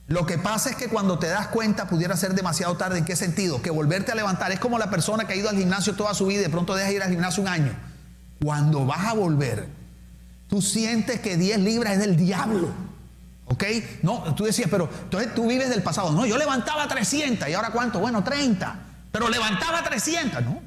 Lo 0.07 0.25
que 0.25 0.39
pasa 0.39 0.71
es 0.71 0.77
que 0.77 0.89
cuando 0.89 1.19
te 1.19 1.29
das 1.29 1.49
cuenta 1.49 1.89
pudiera 1.89 2.17
ser 2.17 2.33
demasiado 2.33 2.75
tarde. 2.79 2.97
¿En 2.97 3.05
qué 3.05 3.17
sentido? 3.17 3.61
Que 3.61 3.69
volverte 3.69 4.13
a 4.13 4.15
levantar 4.15 4.51
es 4.51 4.61
como 4.61 4.79
la 4.79 4.89
persona 4.89 5.27
que 5.27 5.35
ha 5.35 5.37
ido 5.37 5.51
al 5.51 5.59
gimnasio 5.59 5.95
toda 5.95 6.15
su 6.15 6.25
vida 6.25 6.41
y 6.41 6.45
de 6.45 6.49
pronto 6.49 6.75
deja 6.75 6.91
ir 6.91 7.03
al 7.03 7.11
gimnasio 7.11 7.43
un 7.43 7.51
año. 7.51 7.75
Cuando 8.43 8.87
vas 8.87 9.05
a 9.05 9.13
volver, 9.13 9.80
tú 10.51 10.61
sientes 10.61 11.21
que 11.21 11.37
10 11.37 11.61
libras 11.61 11.95
es 11.95 12.01
del 12.01 12.17
diablo. 12.17 12.69
¿Ok? 13.47 13.65
No, 14.03 14.35
tú 14.35 14.45
decías, 14.45 14.69
pero 14.71 14.91
entonces 15.05 15.35
tú 15.35 15.47
vives 15.49 15.71
del 15.71 15.83
pasado. 15.83 16.13
No, 16.13 16.27
yo 16.27 16.37
levantaba 16.37 16.87
300 16.87 17.49
y 17.49 17.55
ahora 17.55 17.71
cuánto? 17.71 18.01
Bueno, 18.01 18.23
30. 18.23 18.79
Pero 19.11 19.29
levantaba 19.29 19.83
300. 19.83 20.43
No, 20.43 20.61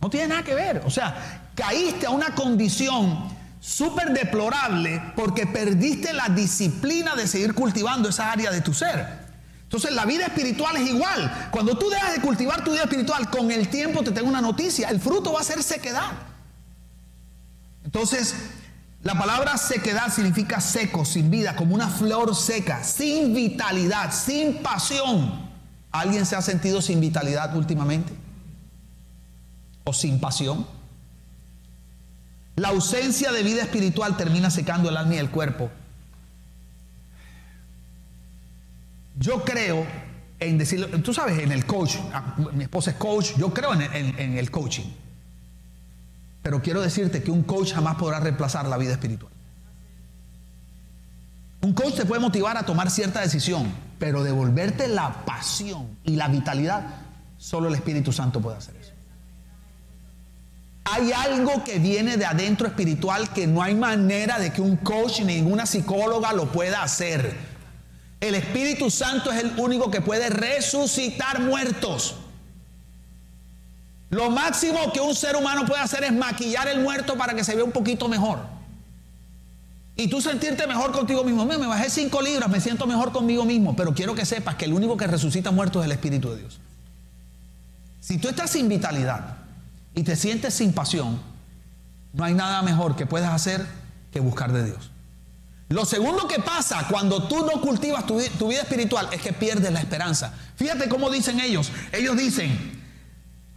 no 0.00 0.10
tiene 0.10 0.28
nada 0.28 0.42
que 0.42 0.54
ver. 0.54 0.82
O 0.84 0.90
sea, 0.90 1.50
caíste 1.54 2.06
a 2.06 2.10
una 2.10 2.34
condición 2.34 3.28
súper 3.60 4.12
deplorable 4.12 5.02
porque 5.16 5.46
perdiste 5.46 6.12
la 6.12 6.28
disciplina 6.28 7.14
de 7.14 7.26
seguir 7.26 7.54
cultivando 7.54 8.08
esa 8.08 8.32
área 8.32 8.50
de 8.50 8.60
tu 8.60 8.72
ser. 8.72 9.28
Entonces 9.62 9.92
la 9.92 10.06
vida 10.06 10.26
espiritual 10.26 10.76
es 10.76 10.88
igual. 10.88 11.48
Cuando 11.50 11.76
tú 11.76 11.90
dejas 11.90 12.14
de 12.14 12.22
cultivar 12.22 12.64
tu 12.64 12.72
vida 12.72 12.84
espiritual, 12.84 13.28
con 13.28 13.50
el 13.50 13.68
tiempo 13.68 14.02
te 14.02 14.12
tengo 14.12 14.28
una 14.28 14.40
noticia, 14.40 14.88
el 14.88 14.98
fruto 14.98 15.32
va 15.34 15.40
a 15.40 15.44
ser 15.44 15.62
sequedad. 15.62 16.12
Entonces, 17.84 18.34
la 19.02 19.14
palabra 19.16 19.56
sequedad 19.56 20.12
significa 20.12 20.60
seco, 20.60 21.04
sin 21.04 21.30
vida, 21.30 21.54
como 21.54 21.74
una 21.74 21.88
flor 21.88 22.34
seca, 22.34 22.82
sin 22.82 23.34
vitalidad, 23.34 24.12
sin 24.12 24.62
pasión. 24.62 25.48
¿Alguien 25.90 26.26
se 26.26 26.36
ha 26.36 26.42
sentido 26.42 26.82
sin 26.82 27.00
vitalidad 27.00 27.56
últimamente? 27.56 28.12
sin 29.92 30.20
pasión. 30.20 30.66
La 32.56 32.68
ausencia 32.68 33.32
de 33.32 33.42
vida 33.42 33.62
espiritual 33.62 34.16
termina 34.16 34.50
secando 34.50 34.88
el 34.88 34.96
alma 34.96 35.14
y 35.14 35.18
el 35.18 35.30
cuerpo. 35.30 35.70
Yo 39.18 39.44
creo 39.44 39.86
en 40.40 40.58
decirlo, 40.58 40.88
tú 41.00 41.14
sabes, 41.14 41.38
en 41.38 41.52
el 41.52 41.66
coach, 41.66 41.96
ah, 42.12 42.36
mi 42.52 42.64
esposa 42.64 42.90
es 42.90 42.96
coach, 42.96 43.36
yo 43.36 43.52
creo 43.54 43.72
en, 43.74 43.82
en 44.18 44.36
el 44.36 44.50
coaching. 44.50 44.84
Pero 46.42 46.62
quiero 46.62 46.80
decirte 46.80 47.22
que 47.22 47.30
un 47.30 47.42
coach 47.42 47.72
jamás 47.72 47.96
podrá 47.96 48.20
reemplazar 48.20 48.66
la 48.66 48.76
vida 48.76 48.92
espiritual. 48.92 49.32
Un 51.60 51.72
coach 51.72 51.94
te 51.94 52.06
puede 52.06 52.20
motivar 52.20 52.56
a 52.56 52.64
tomar 52.64 52.90
cierta 52.90 53.20
decisión, 53.20 53.72
pero 53.98 54.22
devolverte 54.22 54.86
la 54.86 55.24
pasión 55.24 55.98
y 56.04 56.16
la 56.16 56.28
vitalidad, 56.28 56.86
solo 57.36 57.68
el 57.68 57.74
Espíritu 57.74 58.12
Santo 58.12 58.40
puede 58.40 58.56
hacer 58.56 58.76
eso. 58.76 58.92
Hay 60.84 61.12
algo 61.12 61.64
que 61.64 61.78
viene 61.78 62.16
de 62.16 62.24
adentro 62.24 62.66
espiritual 62.66 63.30
que 63.32 63.46
no 63.46 63.62
hay 63.62 63.74
manera 63.74 64.38
de 64.38 64.52
que 64.52 64.62
un 64.62 64.76
coach 64.76 65.20
ni 65.20 65.34
ninguna 65.34 65.66
psicóloga 65.66 66.32
lo 66.32 66.50
pueda 66.50 66.82
hacer. 66.82 67.36
El 68.20 68.34
Espíritu 68.34 68.90
Santo 68.90 69.30
es 69.30 69.44
el 69.44 69.52
único 69.58 69.90
que 69.90 70.00
puede 70.00 70.30
resucitar 70.30 71.40
muertos. 71.40 72.16
Lo 74.10 74.30
máximo 74.30 74.92
que 74.92 75.00
un 75.00 75.14
ser 75.14 75.36
humano 75.36 75.66
puede 75.66 75.82
hacer 75.82 76.04
es 76.04 76.12
maquillar 76.12 76.68
el 76.68 76.80
muerto 76.80 77.16
para 77.16 77.34
que 77.34 77.44
se 77.44 77.54
vea 77.54 77.64
un 77.64 77.72
poquito 77.72 78.08
mejor. 78.08 78.38
Y 79.96 80.08
tú 80.08 80.20
sentirte 80.20 80.66
mejor 80.66 80.92
contigo 80.92 81.24
mismo. 81.24 81.44
Me, 81.44 81.58
me 81.58 81.66
bajé 81.66 81.90
cinco 81.90 82.22
libras, 82.22 82.48
me 82.48 82.60
siento 82.60 82.86
mejor 82.86 83.12
conmigo 83.12 83.44
mismo. 83.44 83.74
Pero 83.76 83.92
quiero 83.92 84.14
que 84.14 84.24
sepas 84.24 84.54
que 84.54 84.64
el 84.64 84.72
único 84.72 84.96
que 84.96 85.06
resucita 85.06 85.50
muertos 85.50 85.82
es 85.82 85.86
el 85.86 85.92
Espíritu 85.92 86.30
de 86.30 86.38
Dios. 86.38 86.60
Si 88.00 88.18
tú 88.18 88.28
estás 88.28 88.50
sin 88.50 88.68
vitalidad, 88.68 89.38
y 89.98 90.04
te 90.04 90.14
sientes 90.14 90.54
sin 90.54 90.72
pasión, 90.72 91.20
no 92.12 92.22
hay 92.22 92.32
nada 92.32 92.62
mejor 92.62 92.94
que 92.94 93.04
puedas 93.04 93.32
hacer 93.32 93.66
que 94.12 94.20
buscar 94.20 94.52
de 94.52 94.64
Dios. 94.64 94.92
Lo 95.68 95.84
segundo 95.84 96.28
que 96.28 96.38
pasa 96.38 96.86
cuando 96.88 97.26
tú 97.26 97.44
no 97.44 97.60
cultivas 97.60 98.06
tu, 98.06 98.16
vida 98.16 98.62
espiritual 98.62 99.08
es 99.10 99.20
que 99.20 99.32
pierdes 99.32 99.72
la 99.72 99.80
esperanza. 99.80 100.32
Fíjate 100.54 100.88
cómo 100.88 101.10
dicen 101.10 101.40
ellos. 101.40 101.72
Ellos 101.90 102.16
dicen, 102.16 102.77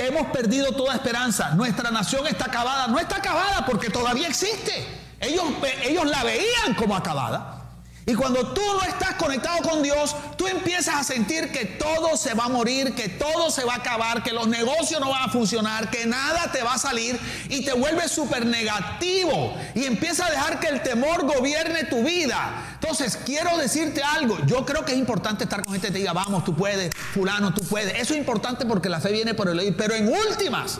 hemos 0.05 0.27
perdido 0.27 0.71
toda 0.71 0.95
esperanza, 0.95 1.51
nuestra 1.51 1.91
nación 1.91 2.27
está 2.27 2.45
acabada. 2.45 2.87
No 2.87 2.99
está 2.99 3.17
acabada 3.17 3.65
porque 3.65 3.89
todavía 3.89 4.27
existe. 4.27 4.85
Ellos, 5.19 5.45
ellos 5.83 6.05
la 6.05 6.23
veían 6.23 6.73
como 6.75 6.95
acabada. 6.95 7.60
Y 8.05 8.15
cuando 8.15 8.47
tú 8.53 8.61
no 8.61 8.81
estás 8.81 9.15
conectado 9.15 9.61
con 9.61 9.83
Dios, 9.83 10.15
tú 10.35 10.47
empiezas 10.47 10.95
a 10.95 11.03
sentir 11.03 11.51
que 11.51 11.65
todo 11.65 12.17
se 12.17 12.33
va 12.33 12.45
a 12.45 12.49
morir, 12.49 12.95
que 12.95 13.09
todo 13.09 13.51
se 13.51 13.63
va 13.63 13.73
a 13.73 13.77
acabar, 13.77 14.23
que 14.23 14.33
los 14.33 14.47
negocios 14.47 14.99
no 14.99 15.09
van 15.09 15.29
a 15.29 15.31
funcionar, 15.31 15.91
que 15.91 16.07
nada 16.07 16.51
te 16.51 16.63
va 16.63 16.73
a 16.73 16.77
salir 16.79 17.19
y 17.49 17.63
te 17.63 17.73
vuelves 17.73 18.11
súper 18.11 18.45
negativo 18.45 19.55
y 19.75 19.85
empiezas 19.85 20.29
a 20.29 20.31
dejar 20.31 20.59
que 20.59 20.67
el 20.67 20.81
temor 20.81 21.25
gobierne 21.25 21.83
tu 21.83 22.03
vida. 22.03 22.65
Entonces, 22.73 23.19
quiero 23.23 23.55
decirte 23.57 24.01
algo, 24.01 24.37
yo 24.47 24.65
creo 24.65 24.83
que 24.83 24.93
es 24.93 24.97
importante 24.97 25.43
estar 25.43 25.63
con 25.63 25.73
gente 25.73 25.87
que 25.87 25.93
te 25.93 25.99
diga, 25.99 26.13
vamos, 26.13 26.43
tú 26.43 26.55
puedes, 26.55 26.91
fulano, 27.13 27.53
tú 27.53 27.63
puedes. 27.63 27.93
Eso 27.99 28.13
es 28.13 28.19
importante 28.19 28.65
porque 28.65 28.89
la 28.89 28.99
fe 28.99 29.11
viene 29.11 29.35
por 29.35 29.47
el 29.47 29.59
oír, 29.59 29.75
pero 29.77 29.93
en 29.93 30.07
últimas, 30.07 30.79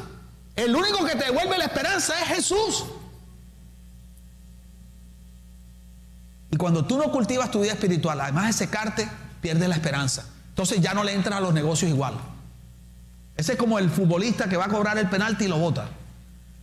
el 0.55 0.75
único 0.75 1.05
que 1.05 1.15
te 1.15 1.25
devuelve 1.25 1.57
la 1.59 1.65
esperanza 1.65 2.19
es 2.19 2.27
Jesús. 2.29 2.85
Cuando 6.61 6.85
tú 6.85 6.95
no 6.99 7.11
cultivas 7.11 7.49
tu 7.49 7.61
vida 7.61 7.71
espiritual, 7.71 8.21
además 8.21 8.45
de 8.45 8.53
secarte, 8.53 9.09
pierdes 9.41 9.67
la 9.67 9.73
esperanza. 9.73 10.25
Entonces 10.49 10.79
ya 10.79 10.93
no 10.93 11.03
le 11.03 11.11
entras 11.11 11.39
a 11.39 11.41
los 11.41 11.55
negocios 11.55 11.89
igual. 11.89 12.13
Ese 13.35 13.53
es 13.53 13.57
como 13.57 13.79
el 13.79 13.89
futbolista 13.89 14.47
que 14.47 14.57
va 14.57 14.65
a 14.65 14.67
cobrar 14.67 14.99
el 14.99 15.09
penalti 15.09 15.45
y 15.45 15.47
lo 15.47 15.57
bota. 15.57 15.89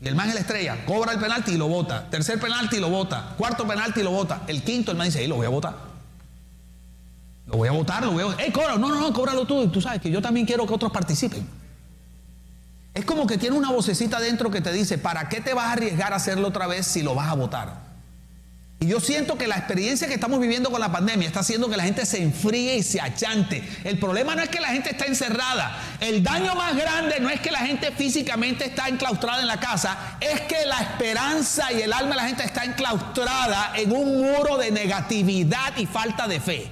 Y 0.00 0.06
el 0.06 0.14
man 0.14 0.28
es 0.28 0.34
la 0.34 0.40
estrella, 0.42 0.86
cobra 0.86 1.14
el 1.14 1.18
penalti 1.18 1.50
y 1.50 1.56
lo 1.56 1.66
bota. 1.66 2.08
Tercer 2.10 2.38
penalti 2.38 2.76
y 2.76 2.78
lo 2.78 2.90
bota. 2.90 3.34
Cuarto 3.36 3.66
penalti 3.66 3.98
y 3.98 4.02
lo 4.04 4.12
bota. 4.12 4.42
El 4.46 4.62
quinto, 4.62 4.92
el 4.92 4.96
man 4.96 5.08
dice, 5.08 5.26
lo 5.26 5.34
voy 5.34 5.46
a 5.46 5.48
votar. 5.48 5.74
Lo 7.46 7.56
voy 7.56 7.68
a 7.68 7.72
votar, 7.72 8.04
lo 8.04 8.12
voy 8.12 8.22
a 8.22 8.40
¡Ey, 8.44 8.52
cobra! 8.52 8.76
No, 8.76 8.88
no, 8.90 9.00
no, 9.00 9.12
cóbralo 9.12 9.46
tú. 9.46 9.64
Y 9.64 9.66
tú 9.66 9.80
sabes 9.80 10.00
que 10.00 10.12
yo 10.12 10.22
también 10.22 10.46
quiero 10.46 10.64
que 10.64 10.74
otros 10.74 10.92
participen. 10.92 11.44
Es 12.94 13.04
como 13.04 13.26
que 13.26 13.36
tiene 13.36 13.56
una 13.56 13.72
vocecita 13.72 14.20
dentro 14.20 14.48
que 14.52 14.60
te 14.60 14.70
dice, 14.70 14.96
¿para 14.96 15.28
qué 15.28 15.40
te 15.40 15.54
vas 15.54 15.64
a 15.64 15.72
arriesgar 15.72 16.12
a 16.12 16.16
hacerlo 16.16 16.46
otra 16.46 16.68
vez 16.68 16.86
si 16.86 17.02
lo 17.02 17.16
vas 17.16 17.26
a 17.26 17.34
votar? 17.34 17.87
Y 18.80 18.86
yo 18.86 19.00
siento 19.00 19.36
que 19.36 19.48
la 19.48 19.56
experiencia 19.56 20.06
que 20.06 20.14
estamos 20.14 20.38
viviendo 20.38 20.70
con 20.70 20.80
la 20.80 20.92
pandemia 20.92 21.26
está 21.26 21.40
haciendo 21.40 21.68
que 21.68 21.76
la 21.76 21.82
gente 21.82 22.06
se 22.06 22.22
enfríe 22.22 22.76
y 22.76 22.84
se 22.84 23.00
achante. 23.00 23.68
El 23.82 23.98
problema 23.98 24.36
no 24.36 24.42
es 24.42 24.50
que 24.50 24.60
la 24.60 24.68
gente 24.68 24.90
está 24.90 25.06
encerrada. 25.06 25.82
El 25.98 26.22
daño 26.22 26.54
más 26.54 26.76
grande 26.76 27.18
no 27.18 27.28
es 27.28 27.40
que 27.40 27.50
la 27.50 27.58
gente 27.58 27.90
físicamente 27.90 28.66
está 28.66 28.86
enclaustrada 28.86 29.40
en 29.40 29.48
la 29.48 29.58
casa, 29.58 30.16
es 30.20 30.42
que 30.42 30.64
la 30.66 30.80
esperanza 30.80 31.72
y 31.72 31.82
el 31.82 31.92
alma 31.92 32.10
de 32.10 32.16
la 32.16 32.28
gente 32.28 32.44
está 32.44 32.64
enclaustrada 32.64 33.72
en 33.74 33.90
un 33.90 34.22
muro 34.22 34.56
de 34.56 34.70
negatividad 34.70 35.76
y 35.76 35.86
falta 35.86 36.28
de 36.28 36.38
fe. 36.38 36.70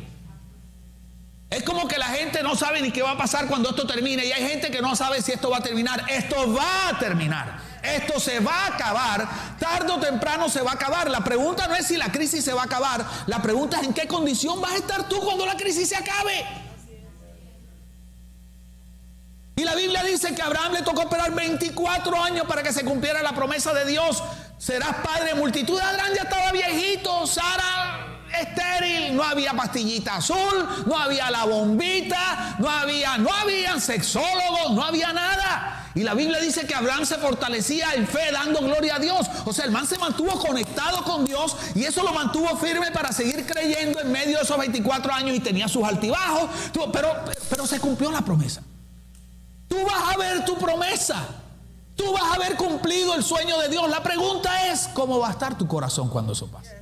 Es 1.50 1.62
como 1.62 1.88
que 1.88 1.98
la 1.98 2.06
gente 2.06 2.42
no 2.42 2.54
sabe 2.54 2.82
ni 2.82 2.90
qué 2.90 3.02
va 3.02 3.12
a 3.12 3.18
pasar 3.18 3.46
cuando 3.46 3.70
esto 3.70 3.86
termine 3.86 4.26
y 4.26 4.32
hay 4.32 4.48
gente 4.48 4.70
que 4.70 4.82
no 4.82 4.94
sabe 4.94 5.22
si 5.22 5.32
esto 5.32 5.50
va 5.50 5.58
a 5.58 5.62
terminar. 5.62 6.04
Esto 6.08 6.52
va 6.52 6.88
a 6.88 6.98
terminar. 6.98 7.60
Esto 7.94 8.18
se 8.18 8.40
va 8.40 8.64
a 8.64 8.66
acabar, 8.74 9.28
tarde 9.58 9.92
o 9.92 10.00
temprano 10.00 10.48
se 10.48 10.60
va 10.60 10.72
a 10.72 10.74
acabar. 10.74 11.10
La 11.10 11.22
pregunta 11.22 11.66
no 11.66 11.74
es 11.74 11.86
si 11.86 11.96
la 11.96 12.10
crisis 12.10 12.44
se 12.44 12.52
va 12.52 12.62
a 12.62 12.64
acabar, 12.64 13.04
la 13.26 13.40
pregunta 13.40 13.78
es 13.80 13.86
en 13.86 13.94
qué 13.94 14.06
condición 14.06 14.60
vas 14.60 14.72
a 14.72 14.76
estar 14.76 15.08
tú 15.08 15.20
cuando 15.20 15.46
la 15.46 15.56
crisis 15.56 15.88
se 15.88 15.96
acabe. 15.96 16.44
Y 19.56 19.64
la 19.64 19.74
Biblia 19.74 20.02
dice 20.02 20.34
que 20.34 20.42
a 20.42 20.46
Abraham 20.46 20.72
le 20.74 20.82
tocó 20.82 21.02
esperar 21.02 21.32
24 21.32 22.22
años 22.22 22.46
para 22.46 22.62
que 22.62 22.72
se 22.72 22.84
cumpliera 22.84 23.22
la 23.22 23.32
promesa 23.32 23.72
de 23.72 23.86
Dios. 23.86 24.22
Serás 24.58 24.96
padre 24.96 25.28
de 25.30 25.34
multitud. 25.34 25.80
Abraham 25.80 26.12
ya 26.14 26.22
estaba 26.24 26.52
viejito, 26.52 27.26
Sara 27.26 28.06
estéril, 28.40 29.16
no 29.16 29.22
había 29.22 29.52
pastillita 29.54 30.16
azul, 30.16 30.84
no 30.86 30.98
había 30.98 31.30
la 31.30 31.44
bombita, 31.44 32.56
no 32.58 32.68
había, 32.68 33.18
no 33.18 33.32
habían 33.32 33.80
sexólogos, 33.80 34.72
no 34.72 34.84
había 34.84 35.12
nada. 35.12 35.75
Y 35.96 36.02
la 36.02 36.12
Biblia 36.12 36.38
dice 36.40 36.66
que 36.66 36.74
Abraham 36.74 37.06
se 37.06 37.16
fortalecía 37.16 37.94
en 37.94 38.06
fe 38.06 38.30
dando 38.30 38.60
gloria 38.60 38.96
a 38.96 38.98
Dios. 38.98 39.26
O 39.46 39.52
sea, 39.54 39.64
el 39.64 39.70
man 39.70 39.86
se 39.86 39.96
mantuvo 39.96 40.38
conectado 40.38 41.02
con 41.02 41.24
Dios 41.24 41.56
y 41.74 41.84
eso 41.84 42.02
lo 42.02 42.12
mantuvo 42.12 42.54
firme 42.58 42.90
para 42.90 43.12
seguir 43.12 43.46
creyendo 43.46 44.00
en 44.00 44.12
medio 44.12 44.36
de 44.36 44.44
esos 44.44 44.58
24 44.58 45.10
años 45.10 45.34
y 45.34 45.40
tenía 45.40 45.68
sus 45.68 45.82
altibajos. 45.84 46.50
Pero, 46.92 47.14
pero 47.48 47.66
se 47.66 47.80
cumplió 47.80 48.10
la 48.12 48.20
promesa. 48.20 48.62
Tú 49.66 49.76
vas 49.86 50.14
a 50.14 50.18
ver 50.18 50.44
tu 50.44 50.58
promesa. 50.58 51.26
Tú 51.96 52.12
vas 52.12 52.24
a 52.24 52.34
haber 52.34 52.56
cumplido 52.56 53.14
el 53.14 53.24
sueño 53.24 53.58
de 53.58 53.70
Dios. 53.70 53.88
La 53.88 54.02
pregunta 54.02 54.70
es, 54.70 54.90
¿cómo 54.92 55.18
va 55.18 55.28
a 55.28 55.32
estar 55.32 55.56
tu 55.56 55.66
corazón 55.66 56.10
cuando 56.10 56.34
eso 56.34 56.46
pase? 56.48 56.76